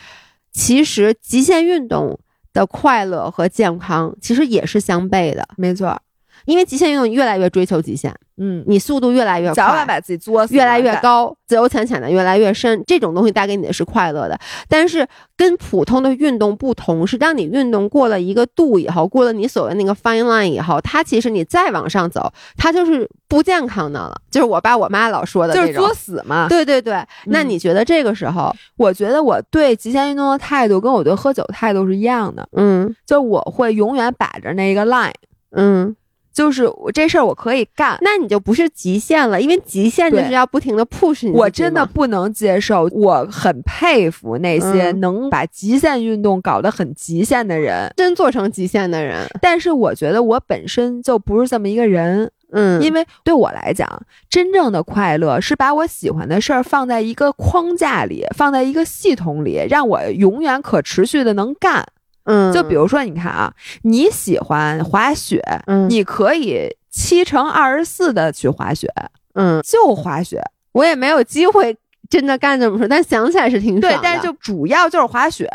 [0.51, 2.19] 其实极限运动
[2.53, 6.01] 的快乐和健康其实也是相悖的，没错，
[6.45, 9.55] 因为极限运动越来越追求极限，嗯，你速度越来越快。
[9.55, 10.95] 早晚把自己作死，越来越。
[11.01, 14.39] 高，自由浅浅的越来越深，这种东西带给你的是快乐的。
[14.69, 24.13] 但是跟普通的运动不同，是当你运动过了一个度以后，过了你所谓那个 fine line 以后，它其实你再往上走，它就是不健康的了。
[24.29, 25.91] 就是我爸我妈老说的就是作。
[25.93, 26.47] 死嘛。
[26.47, 35.11] 对对对，那你觉得这个时候，我觉得我对极限运动的态度跟我对喝酒态度是一样的，嗯就我会永远把着那个 line，
[35.51, 35.95] 嗯，
[36.33, 41.31] 就是我这事儿我可以干，那你就不是极限了，因为极限就是要不停的 push 你。
[41.31, 42.87] 我真的不能接受。
[42.91, 52.31] 我很佩服那些嗯能把极限运动搞得很极限的人，真做成极限的人，但是我觉得我本身就不是这么一个人。
[52.53, 53.87] 嗯，因为对我来讲，
[54.29, 61.85] 真正的快乐是把我喜欢的事儿放在一个框架里，放在一个系统里，让我永远可持续的能干。
[62.31, 68.87] 嗯，就比如说，你看啊，你喜欢滑雪，嗯你可以七乘二十四的去滑雪，
[69.33, 70.41] 嗯，就滑雪。
[70.71, 71.75] 我也没有机会
[72.09, 75.45] 真的干这么说，但想起来是挺爽的，对但是就主要就是滑雪，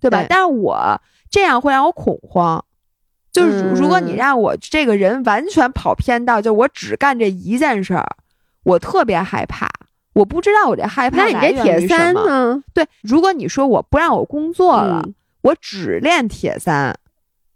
[0.00, 0.22] 对吧？
[0.22, 2.64] 对但是我这样会让我恐慌。
[3.32, 8.06] 就是如如果你嗯让我这个人完全跑偏到，就我只干这一件事儿，
[8.64, 9.68] 我特别害怕。
[10.12, 12.26] 我不知道我这害怕那你这来源于铁三什么？
[12.26, 12.62] 呢？
[12.74, 16.94] 对，如果你说我不让我工作了，嗯我只练铁三，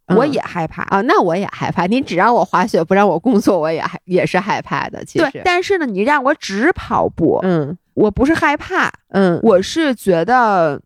[0.06, 0.82] 嗯我也害怕。
[0.84, 1.86] 啊，那我也害怕。
[1.86, 5.04] 你只让我滑雪，不让我工作，我也害也是害怕的。
[5.04, 10.80] 其实，对，但是呢，你让我只跑步，嗯我不是害怕，嗯，我是觉得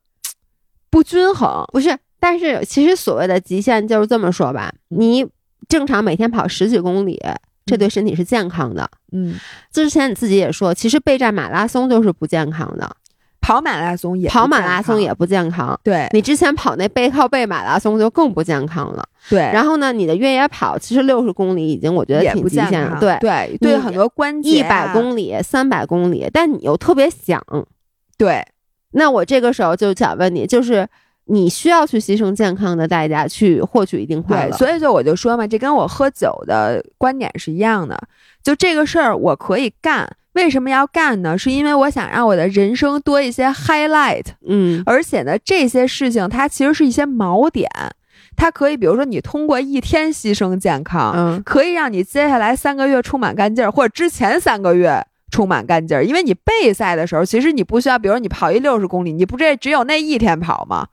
[0.90, 1.64] 不均衡。
[1.72, 1.98] 不是。
[2.20, 5.24] 但是其实所谓的极限就是这么说吧，你
[5.68, 7.16] 正常每天跑十几公里，
[7.64, 8.90] 这对身体是健康的。
[9.12, 9.36] 嗯，
[9.70, 12.96] 之前你自己也说，其实备战马拉松就是不健康的，
[13.40, 15.78] 跑马拉松也跑马拉松也不健康。
[15.82, 19.02] 对你之前跑那背靠背马拉松就更不健康了。
[19.30, 22.56] 对，然后呢，你的越野跑其实六十公里已经我觉得挺极。
[22.58, 22.98] 限了。
[23.00, 27.42] 对，对对，很多关节一啊百公里、三百公里，但你又特别想，
[28.16, 28.44] 对
[28.90, 30.88] 那我这个时候就想问你，就是
[31.26, 37.96] 你需要去牺牲健康的代价去获取一定快对，乐，所以就我就说嘛，这跟我喝酒的观点是一样的。
[38.42, 41.36] 就这个事儿我可以干，为什么要干呢？
[41.36, 44.24] 是因为我想让我的人生多一些 highlight。
[44.46, 47.68] 嗯而且呢，这些事情它其实是一些锚点，
[48.36, 56.04] 它可以，比如说你通过一天牺牲健康，嗯可以让你接下来三个月充满干劲儿，或者之前三个月充满干劲儿。
[56.04, 60.86] 因为你备赛的时候，其实你不需要，比如说你跑一六十公里，你不这只有那一天跑吗？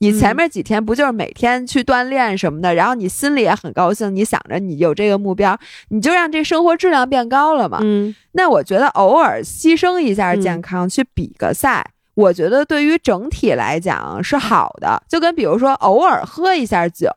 [0.00, 7.78] 你前面几天不就是每天去锻炼什么的，然后你心里也很高兴，你想着你有这个目标，你就让这生活质量变高了嘛。
[7.82, 11.84] 嗯那我觉得偶尔牺牲一下嗯健康去比个赛，
[12.14, 15.02] 我觉得对于整体来讲是好的。
[15.08, 17.08] 就跟比如说偶尔喝一下酒，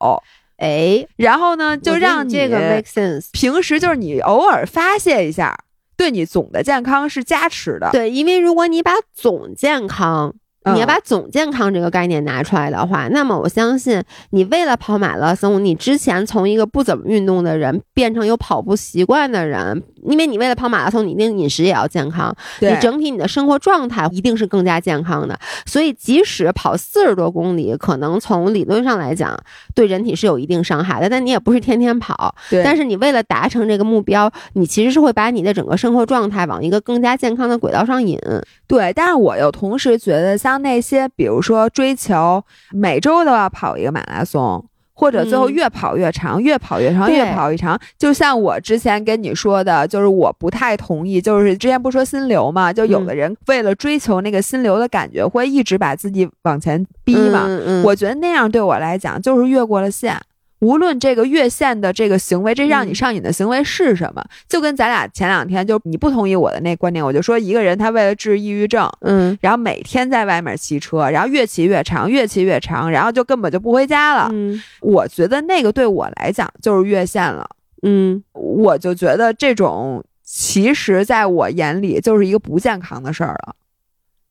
[0.57, 3.27] 哎，然后呢就让你这个 make sense。
[3.31, 5.55] 平时就是你偶尔发泄一下，
[5.95, 7.89] 对你总的健康是加持的。
[7.91, 10.39] 对，因为如果你把总健康，嗯
[10.73, 25.39] 你要把总健康这个概念拿出来的话，那么我相信你为了跑马拉松，你之前从一个不怎么运动的人变成有跑步习惯的人，因为你为了跑马拉松，你一定饮食也要健康，你整体你的生活状态一定是更加健康的。
[25.65, 29.35] 所以即使跑四十多公里，可能从理论上来讲
[29.73, 32.35] 对人体是有一定伤害的，但你也不是天天跑。
[32.63, 38.19] 但是你为了达成这个目标，你其实是会把你的整个生活状态往一个更加健康的轨道上引。
[38.67, 44.65] 对，但是我又同时觉得，像那些比如说追求每周都要跑一个马拉松。
[44.93, 47.79] 或者最后嗯越跑越长，越跑越长，越跑越长。
[47.97, 57.47] 就像我之前跟你说的，就是我不太同意，就是之前不说心流嘛，就有嗯的人为了追求那个心流的感觉，会一直把自己往前逼嘛。
[57.83, 60.15] 我觉得那样对我来讲就是越过了线。
[60.61, 62.95] 无论这个越线的这个行为，这让你嗯。
[62.95, 69.37] 上瘾的行为是什么，就跟咱俩前两天就你不同意我的那观点，我就说一个人他为了治抑郁症，嗯。
[69.41, 74.29] 然后每天在外面骑车，然后越骑越长，越骑越长，然后就根本就不回家了。
[74.31, 74.61] 嗯。
[74.81, 77.49] 我觉得那个对我来讲就是越线了，
[77.81, 78.23] 嗯。
[78.33, 83.55] 我就觉得这种其实在我眼里就是一个不健康的事儿了。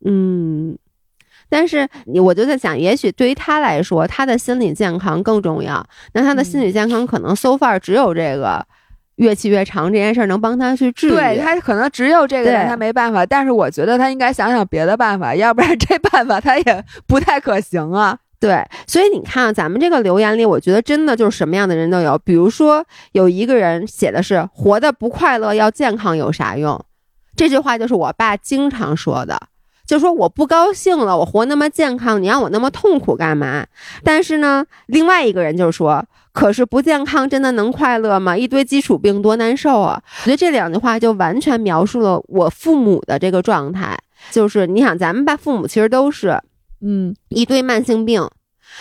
[0.04, 0.78] 嗯，
[1.50, 5.84] 但是你我就在想，也许对于他来说，他的心理健康更重要。
[6.14, 8.64] 那他的心理健康可能 so far 只有这个
[9.16, 11.10] 越气越长这件事儿能帮他去治愈。
[11.10, 13.26] 对他可能只有这个，他没办法。
[13.26, 18.16] 但是我觉得他应该想想别的办法，要不然 这办法他也不太可行啊。
[18.38, 22.16] 对，所以你看啊，咱们这个留言里，我觉得真的就是什么样的人都有。
[22.24, 22.82] 比如说，
[23.12, 26.82] 有一个人写的是“活得不快乐，要健康有啥用”，
[27.36, 29.38] 这句话就是我爸经常说的，
[29.90, 33.66] 就说我不高兴了，我活那么健康，你让我那么痛苦干嘛？
[34.04, 38.36] 但是呢，另外一个人就说，可是不健康真的能快乐吗？
[38.36, 40.00] 一堆基础病多难受啊！
[40.20, 43.98] 我觉得这两句话就完全描述了我父母的这个状态，
[44.30, 46.40] 就是你想，咱们爸父母其实都是。
[46.82, 48.24] 嗯一堆慢性病。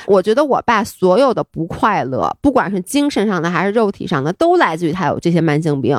[0.06, 5.98] 我觉得我爸所有的不快乐，不管是精神上的还是肉体上的，都来自于他有这些慢性病。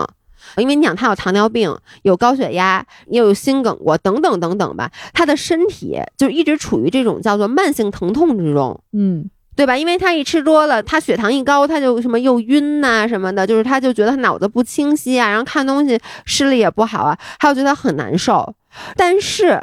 [0.56, 9.76] 因为你想，他有糖尿病，有高血压，又有心梗过，等等等等吧，他的身体就一直处于这种叫做慢性疼痛之中，嗯对吧？
[9.76, 18.54] 因为他一吃多了，他血糖一高，他就什么又晕呐、什么的，就是他就觉得他脑子不清晰啊，然后看东西视力也不好啊，还有觉得他很难受。
[18.96, 19.60] 但是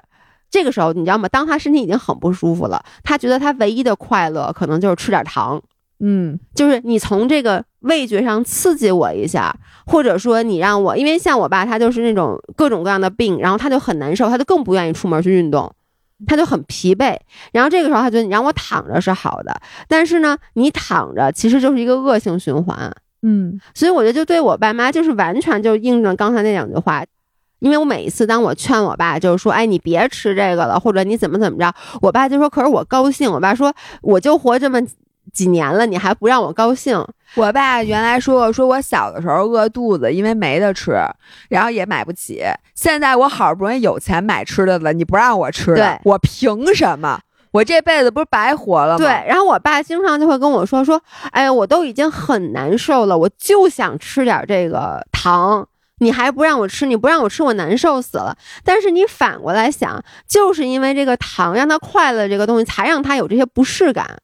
[0.52, 1.28] 这个时候，你知道吗？
[1.30, 5.60] 当他身体已经很不舒服了，他觉得他唯一的快乐可能就是吃点糖，
[6.00, 15.74] 嗯就是你从这个味觉上刺激我一下，或者说你让我，因为像我爸他就是那种各种各样的病，然后他就很难受，他就更不愿意出门去运动。
[16.26, 17.16] 他就很疲惫，
[17.52, 19.56] 然后这个时候他觉得你让我躺着是好的，
[19.88, 22.92] 但是呢，你躺着其实就是一个恶性循环，
[23.22, 27.06] 嗯所以我觉得就对我爸妈就是完全就应了刚才那两句话，
[27.60, 31.72] 因为我每一次当我劝我爸就是说，哎，你别吃这个了，或者你怎么怎么着，
[32.02, 33.32] 我爸就说，可是我高兴。
[33.32, 33.72] 我爸说，
[34.02, 34.82] 我就活这么
[35.34, 37.06] 几年了，你还不让我高兴？
[37.36, 40.94] 我爸原来说过，说我小的时候饿肚子，因为没得吃，
[41.50, 42.44] 然后也买不起。
[42.74, 47.20] 现在我好不容易有钱买吃的了，你不让我吃了，我凭什么？
[47.52, 48.98] 我这辈子不是白活了吗？
[48.98, 51.02] 对，，然后我爸经常就会跟我说说，
[51.32, 55.68] 哎呀，我都已经很难受了，我就想吃点这个糖。
[56.00, 58.38] 你还不让我吃，你不让我吃，我难受死了。
[58.64, 64.18] 但是你反过来想，就是因为这个糖让他快乐，这个东西才让他有这些不适感。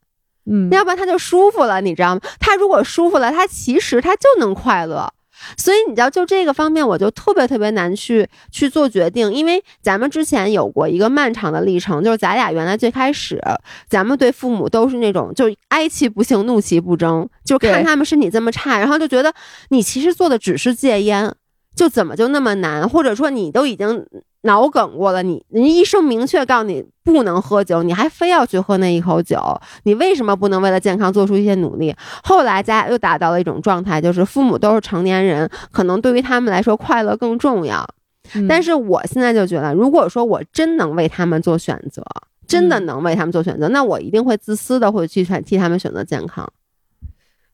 [0.46, 2.22] 嗯，要不然他就舒服了，你知道吗？
[2.40, 5.12] 他如果舒服了，他其实他就能快乐。
[5.58, 13.42] 所以你知道，就这个方面，我就特别特别难去去做决定，因为咱们之前有过一个漫长的历程，就是咱俩原来最开始，
[13.90, 19.34] 咱们对父母都是那种就哀其不幸，怒其不争，就看他们身体这么差，然后就觉得
[19.70, 21.34] 你其实做的只是戒烟，
[21.76, 22.88] 就怎么就那么难？
[22.88, 24.06] 或者说你都已经
[24.44, 29.40] 脑梗过了，你人家医生明确告诉你不能喝酒，你还非要去喝那一口酒，
[29.84, 31.96] 你为什么不能为了健康做出一些努力？
[32.24, 37.88] 后来咱俩又达到了一种状态，就是父母都是成年人，可能对于他们来说快乐更重要。
[38.36, 42.02] 嗯但是我现在就觉得，如果说我真能为他们做选择，
[42.48, 46.52] 真的嗯能为他们做选择，那我一定会自私的会去选替他们选择健康。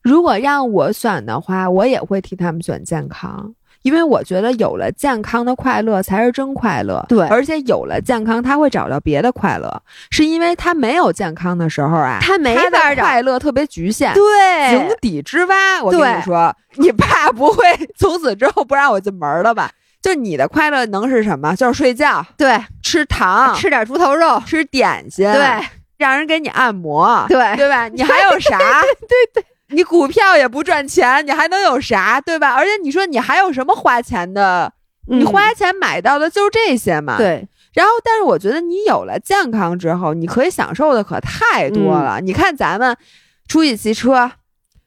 [0.02, 3.54] 如果让我选的话，我也会替他们选健康。
[3.82, 14.22] 因为我觉得有了健康的快乐才是真快乐，对而且有了健康，他会找到别的快乐，是因为他没有健康的时候啊，他没法找快乐特别局限，对
[14.70, 15.82] 井底之蛙。
[15.82, 17.64] 我跟你说，你爸 不会
[17.96, 19.70] 从此之后不让我进门了吧？
[20.02, 21.54] 就你的快乐能是什么？
[21.54, 25.42] 就是睡觉、对，吃糖、吃点猪头肉，吃点心，对，
[25.98, 27.88] 让人给你按摩，对对吧？
[27.88, 28.58] 你还有啥？
[28.58, 29.44] 对对。
[29.70, 32.54] 你股票也不赚钱，你还能有啥，对吧？
[32.54, 34.72] 而且你说你还有什么花钱的？
[35.06, 37.16] 你嗯花钱买到的就是这些嘛。。
[37.16, 42.20] 对然后，但是我觉得你有了健康之后，你可以享受的可太多嗯了。
[42.20, 42.96] 你看咱们
[43.46, 44.30] 出去骑车、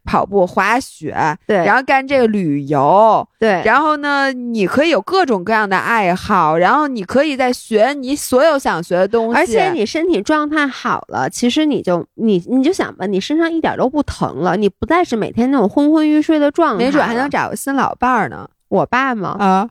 [0.06, 1.16] 跑步、滑雪，
[1.48, 18.50] 对，然后干这个旅游，对，然后呢，你可以有各种各样的爱好，然后你可以在学你所有想学的东西，而且你身体状态好了，其实你就你你就想吧，你身上一点都不疼了，你不再是每天那种昏昏欲睡的状态，没准还能找个新老伴儿呢。
[18.70, 19.36] 我爸吗？
[19.40, 19.70] 啊，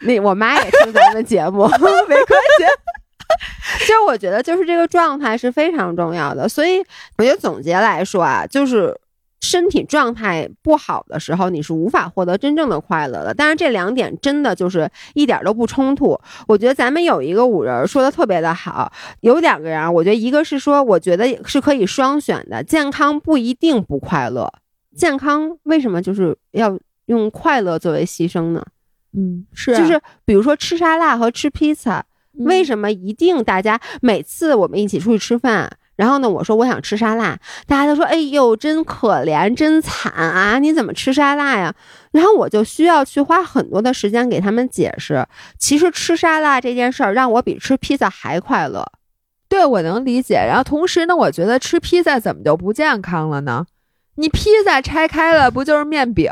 [0.00, 2.64] 那我妈也听咱们 节目，没关系。
[3.80, 6.78] 其实我觉得，就是这个状态是非常重要的，所以
[7.18, 8.96] 我觉得总结来说啊，就是
[9.40, 13.32] 身体状态不好的时候，你是无法获得真正的快乐的。
[13.32, 16.18] 但是，这两点真的就是一点都不冲突。
[16.46, 24.52] 我觉得咱们有一个五人说的特别的好，有两个人啊，我觉得一个是说，我觉得是可以双选的，健康不一定不快乐，
[24.96, 28.64] 健康为什么就是要用快乐作为牺牲呢？
[29.16, 32.62] 嗯，是啊就是比如说吃沙拉和吃披萨，为？
[32.62, 37.36] 什么一定大家每次我们一起出去吃饭，然后呢，我说我想吃沙拉，
[37.66, 41.74] 大家都说哎呦真可怜真惨啊，你怎么吃沙拉呀？
[42.12, 45.26] 然后我就需要去花很多的时间给他们解释，
[45.58, 48.86] 其实吃沙拉这件事儿让我比吃披萨还快乐。
[49.48, 50.36] 对，我能理解。
[50.36, 53.66] 然后同时呢，我觉得吃披萨怎么就不健康了呢？
[54.14, 56.30] 你披萨拆开了不就是面饼、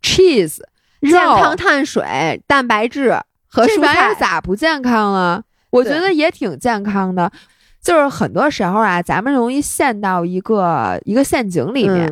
[0.00, 0.58] cheese、
[1.00, 5.42] 健康碳水、蛋白质和蔬菜，咋不健康了？
[5.70, 7.32] 我觉得也挺健康的。
[7.82, 12.08] 就是很多时候啊，咱们容易陷到一个一个陷阱里面，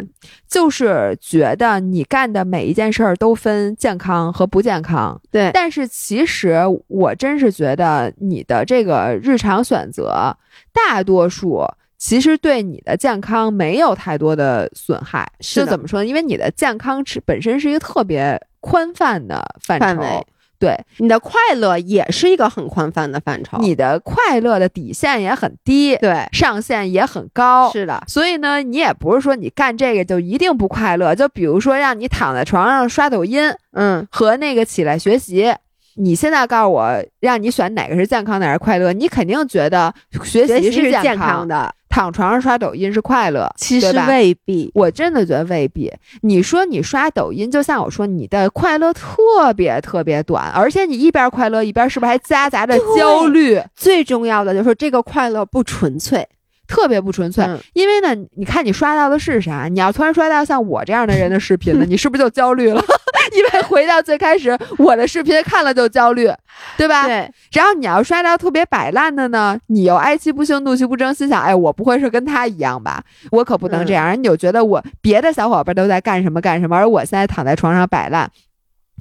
[0.48, 5.18] 就是觉得你干的每一件事儿都分健康和不健康。
[5.30, 10.36] 对，但是其实我真是觉得你的这个日常选择，
[10.72, 11.64] 大多数
[11.96, 15.30] 其实对你的健康没有太多的损害。
[15.38, 16.06] 就怎么说呢？
[16.06, 20.26] 因为你的健康是本身是一个特别宽泛的范畴。
[20.60, 28.00] 对你的快乐也是一个很宽泛的范畴，你的快乐的底线也很低，对，上限也很高，是的。
[28.06, 31.14] 所以呢，你也不是说你干这个就一定不快乐。
[31.14, 35.50] 就比如说让你躺在床上刷抖音，嗯，和那个起来学习，
[35.96, 39.92] 你现在告诉我让你选哪个是健康，哪个是快乐，你肯定觉得
[40.22, 41.74] 学习是健康的。
[41.90, 44.70] 躺床上刷抖音是快乐，其实未必。
[44.74, 45.92] 我真的觉得未必。
[46.22, 53.60] 你说你刷抖音，就像我说，你的快乐特别特别短，而且你一边快乐一边是不是还夹杂着焦虑？
[53.74, 56.26] 最重要的就是这个快乐不纯粹。
[56.68, 59.66] 特别不纯粹，因为呢，你看你刷到的是啥？
[59.68, 62.80] 你要突然刷到像我这样的人的视频呢， 你是不是就焦虑了？
[63.32, 66.30] 因为回到最开始，我的视频看了就焦虑，
[66.76, 67.06] 对吧？
[67.06, 67.30] 对。
[67.52, 73.02] 然后你要刷到特别摆烂的呢，你又哀其不幸，怒其不争，心想：哎，我不会是跟他一样吧？
[73.30, 74.18] 我可不能这样。
[74.18, 78.30] 你就觉得我别的小伙伴都在干什么干什么，而我现在躺在床上摆烂。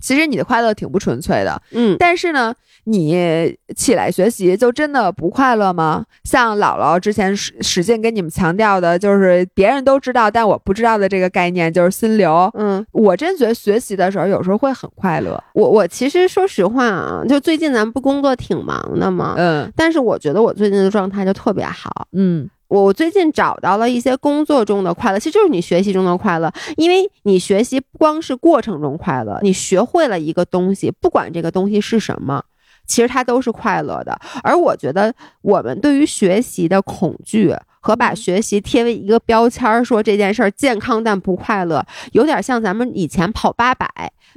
[0.02, 1.96] 其实你的快乐挺不纯粹的，嗯。
[2.00, 2.54] 但是呢。
[2.86, 6.04] 你起来学习就真的不快乐吗？
[6.24, 12.50] 像姥姥之前使使劲跟你们强调的，就是别人都知道但我不知道的这个概念，就是心流。
[12.56, 15.40] 嗯，我真觉得学习的时候有时候会很快乐。
[15.54, 19.36] 我我其实说实话啊，就最近咱们不工作挺忙的嘛？
[19.38, 22.08] 嗯，但是我觉得我最近的状态就特别好。
[22.14, 32.42] 嗯，我最近找到了一些工作中的快乐，其实就是你学习中的快乐，因为你学习不光是过程中快乐，你学会了一个东西，不管这个东西是什么。
[32.86, 35.14] 其实它都是快乐的，而我觉得
[35.44, 37.54] 我们对于学习的恐惧
[37.90, 43.90] 和把学习贴为一个标签儿，说这件事儿健康但不快乐，有点像咱们以前跑八百，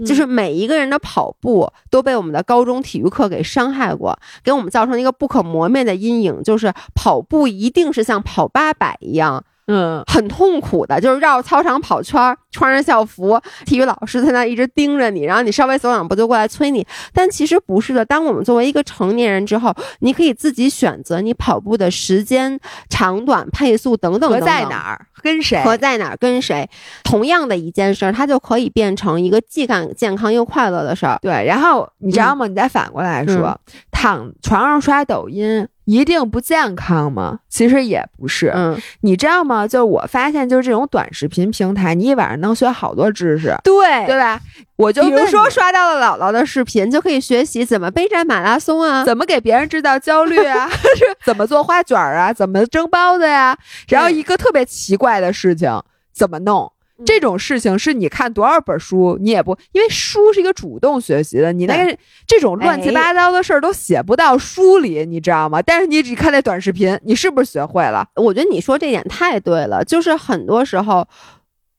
[0.07, 9.45] 就是每一个人的跑步都被我们的高中体育课给伤害过，给我们造成一个不可磨灭的阴影，就是跑步一定是像跑八百一样。
[9.67, 16.87] 嗯，很痛苦的，就是绕操场跑圈，穿着校服，体育老师在那一直盯着你，然后你稍微走两步就过来催你。
[17.13, 22.59] 但其实不是的，当我们作为一个成年人之后，你可以自己选择你跑步的时间
[22.89, 24.29] 长短、配速等等。
[24.29, 25.63] 和在哪儿，跟谁？
[25.63, 26.69] 和在哪儿，跟谁？
[27.05, 31.19] 同样的一件事儿，它就可以变成一个既干健康又快乐的事儿。
[31.23, 32.47] 对，然后你知道吗？
[32.47, 33.59] 你再反过来说，
[33.93, 35.69] 躺床上刷抖音。
[35.85, 37.41] 一定不健康吗？
[37.49, 39.67] 其实也不是，嗯，你知道吗？
[39.67, 44.07] 就是我发现，就是这种短视频平台，你一晚上能学好多知识，对。
[44.07, 44.41] 对吧？
[44.77, 50.69] 我就比如说刷到了姥姥的视频，就可以学习怎么备战马拉松啊，怎么给别人制造焦虑啊，
[51.25, 53.57] 怎么做花卷啊，怎么蒸包子呀，
[53.89, 55.71] 然后一个特别奇怪的事情
[56.13, 56.72] 怎么弄。
[57.05, 61.97] 这种事情是你看多少本书，你也不，因为书是一个主动学习的，你那个
[62.27, 65.61] 这种乱七八糟的事儿都写不到书里，你知道吗？
[65.63, 68.07] 但是你只看那短视频，你是不是学会了？
[68.17, 71.07] 我觉得你说这点太对了，就是很多时候，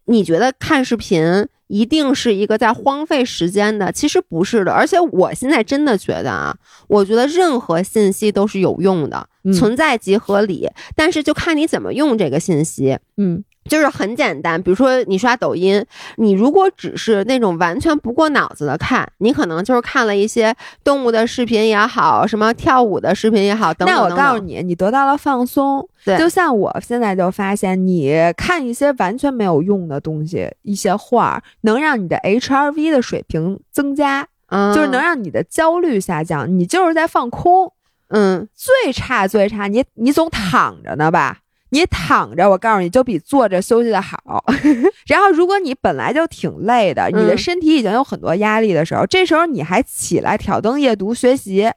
[0.06, 4.72] 你觉得看视频一定是一个在荒废时间的，其实不是的。
[4.72, 6.56] 而且我现在真的觉得啊，
[6.88, 13.44] 我觉得任何信息都是有用的，存在即合理，但是就看你怎么用这个信息，嗯。
[13.70, 15.84] 就是很简单，比如说你刷抖音，
[16.18, 20.54] 你如果只是那种完全不过脑子的看，你可能就是看了一些
[20.84, 23.96] 动物的视频也好，什么跳舞的视频也好，等等。
[23.96, 25.88] 那我告诉你，你得到了放松。
[26.06, 34.28] 对，就像我现在就发现，你看一些完全没有用的东西，一些画，能让你的 HRV 的水平增加，
[34.76, 36.60] 就是能让你的焦虑下降。
[36.60, 37.72] 你就是在放空。
[38.10, 41.38] 嗯，最差最差，你你总躺着呢吧？
[41.74, 44.46] 你躺着，我告诉你就比坐着休息的好。
[45.10, 51.72] 然后，如果你本来就挺累的，你的身体已经有很多压力的时候，这时候你还起来挑灯夜读学习，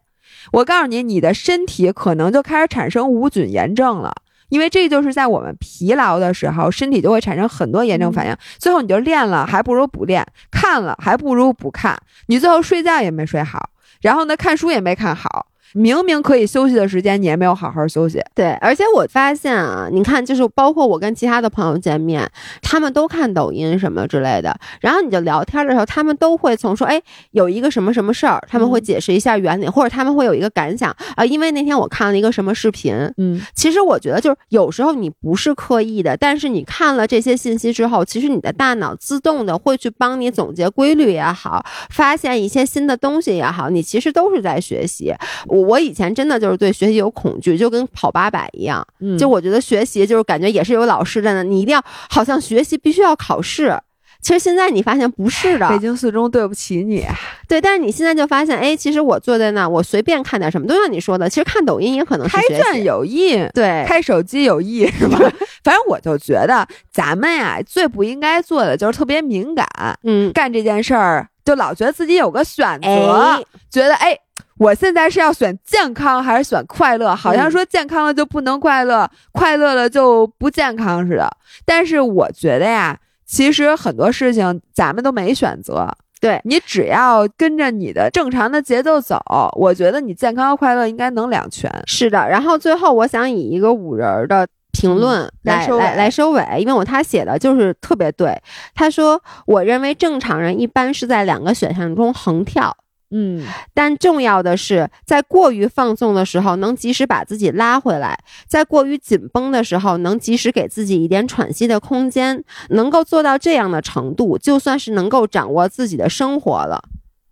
[0.53, 4.13] 我告诉你，你的身体可能就开始产生无菌炎症了。
[4.51, 8.37] 因为这就是在我们疲劳的时候，身体就会产生很多炎症反应。
[8.59, 11.99] 最后你就练了，还不如不练；看了，还不如不看。
[12.27, 13.71] 你最后睡觉也没睡好，
[14.03, 15.47] 然后呢，看书也没看好。
[15.73, 18.23] 明明可以休息的时间，你也没有好好休息。
[18.35, 22.29] 对，而且我发现啊，你看，就是包括我跟其他的朋友见面，
[22.63, 27.01] 他们都看抖音什么之类的，然后你就聊天的时候，他们都会从说，哎，
[27.33, 32.95] 有一个什么什么事儿，他们会解释一下原理，或者他们会有一个感想啊，因为那天我看了一个什么视频。
[33.19, 45.13] 嗯，其实我觉得就是有时候你不是刻意的，但是你看了这些信息之后，其实你的大脑自动的会去帮你总结规律也好，发现一些新的东西也好，你其实都是在学习。
[45.57, 53.79] 我我以前真的就是对学习有恐惧，就跟跑八百一样，嗯就我觉得学习就是感觉也是有老师在那，你一定要好像学习必须要考试。
[54.23, 57.05] 其实现在你发现不是的，北京四中对不起你。
[57.47, 62.83] 对，但是你现在就发现，哎，其实我坐在那，我随便看点什么，都像你说的，其实看抖音也可能是开学卷。
[62.83, 65.19] 有益，对，开手机有益是吧？
[65.63, 69.67] 反正我就觉得咱们呀，最不应该做的就是特别敏感，
[70.03, 74.19] 嗯，干这件事儿就老觉得自己有个选择，哎，觉得哎。
[74.59, 77.15] 我现在是要选健康还是选快乐？
[77.15, 81.31] 好像说健康了就不能快乐，快乐了就不健康似的。
[81.65, 85.89] 但是我觉得呀，其实很多事情咱们都没选择，
[86.21, 89.21] 对你只要跟着你的正常的节奏走，
[89.57, 91.71] 我觉得你健康和快乐应该能两全。
[91.87, 92.29] 是的。
[92.29, 98.41] 然后最后，我想以一个五人儿的评论嗯来收尾来收尾，因为我他写的就是特别对。
[98.75, 102.75] 他说：“我认为正常人一般是在两个选项中横跳。”
[103.11, 108.15] 嗯，但重要的是，在过于放纵的时候，能及时把自己拉回来；
[108.49, 112.43] 在过于紧绷的时候，能及时给自己一点喘息的空间。
[112.71, 116.83] 能够做到这样的程度，就算是能够掌握自己的生活了。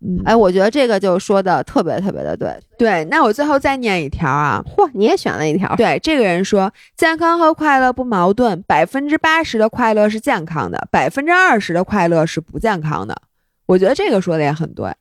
[0.06, 2.54] 嗯哎，我觉得这个就说的特别特别的对。
[2.76, 3.04] 对。
[3.06, 5.74] 那我最后再念一条啊，嚯，你也选了一条。
[5.76, 13.16] 对，这个人说，健康和快乐不矛盾，百分之八十的快乐是健康的，百分之二十的快乐是不健康的。
[13.66, 14.92] 我觉得这个说的也很对，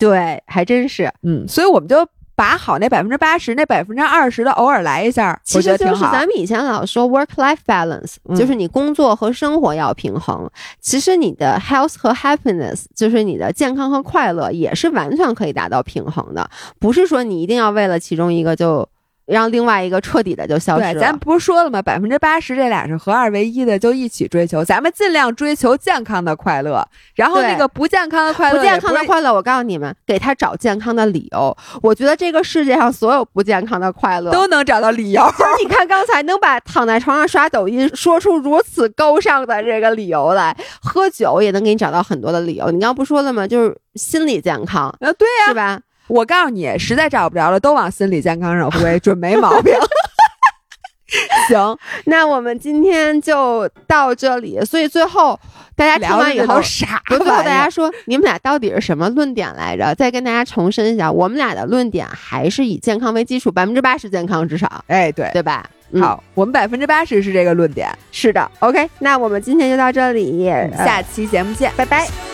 [0.00, 1.12] 对，还真是。
[1.22, 5.60] 嗯，所以我们就把好那百分之八十，那百分之二十的偶尔来一下，其。
[5.60, 10.50] 实就是咱们以前老说 work life balance，、嗯就是你工作和生活要平衡。
[10.80, 16.48] 其实你的 health 和 happiness，就是你的健康和快乐，也是完全可以达到平衡的。
[16.78, 18.88] 不是说你一定要为了其中一个就
[19.30, 21.00] 让另外一个彻底的就消失对，了。
[21.00, 21.80] 咱不是说了吗？
[21.80, 24.64] 百分之八十这俩是合二为一的，就一起追求。
[24.64, 31.56] 咱们尽量追求健康的快乐，然后那个不健康的快乐不健康的快乐，我告诉你们，给他找健康的理由。
[31.82, 35.22] 我觉得这个世界上所有不健康的快乐都能找到理由。
[35.38, 42.66] 就是你看刚才能把躺在床上刷抖音说出如此高尚的这个理由来，喝酒也能给你找到很多的理由。
[42.66, 43.46] 你刚刚不说了吗？
[43.46, 45.80] 就是心理健康，啊，对呀、是吧？
[46.10, 49.72] 我告诉你，实在找不着了，都往心理健康上归，准没毛病。
[51.48, 54.60] 行，那我们今天就到这里。
[54.64, 55.38] 所以最后
[55.74, 59.92] 大家听完以后的都，啥不，最后大家说你们俩到底是什么论点来着？
[59.94, 65.68] 再跟大家重申一下，我们俩的论点还是以健康为基础，百分之八十健康至少，哎，对，对吧？
[65.90, 67.88] 嗯，好，我们百分之八十是这个论点。
[68.12, 68.48] 是的。
[68.60, 71.72] OK，那我们今天就到这里，呃下期节目见。
[71.76, 72.06] 拜拜。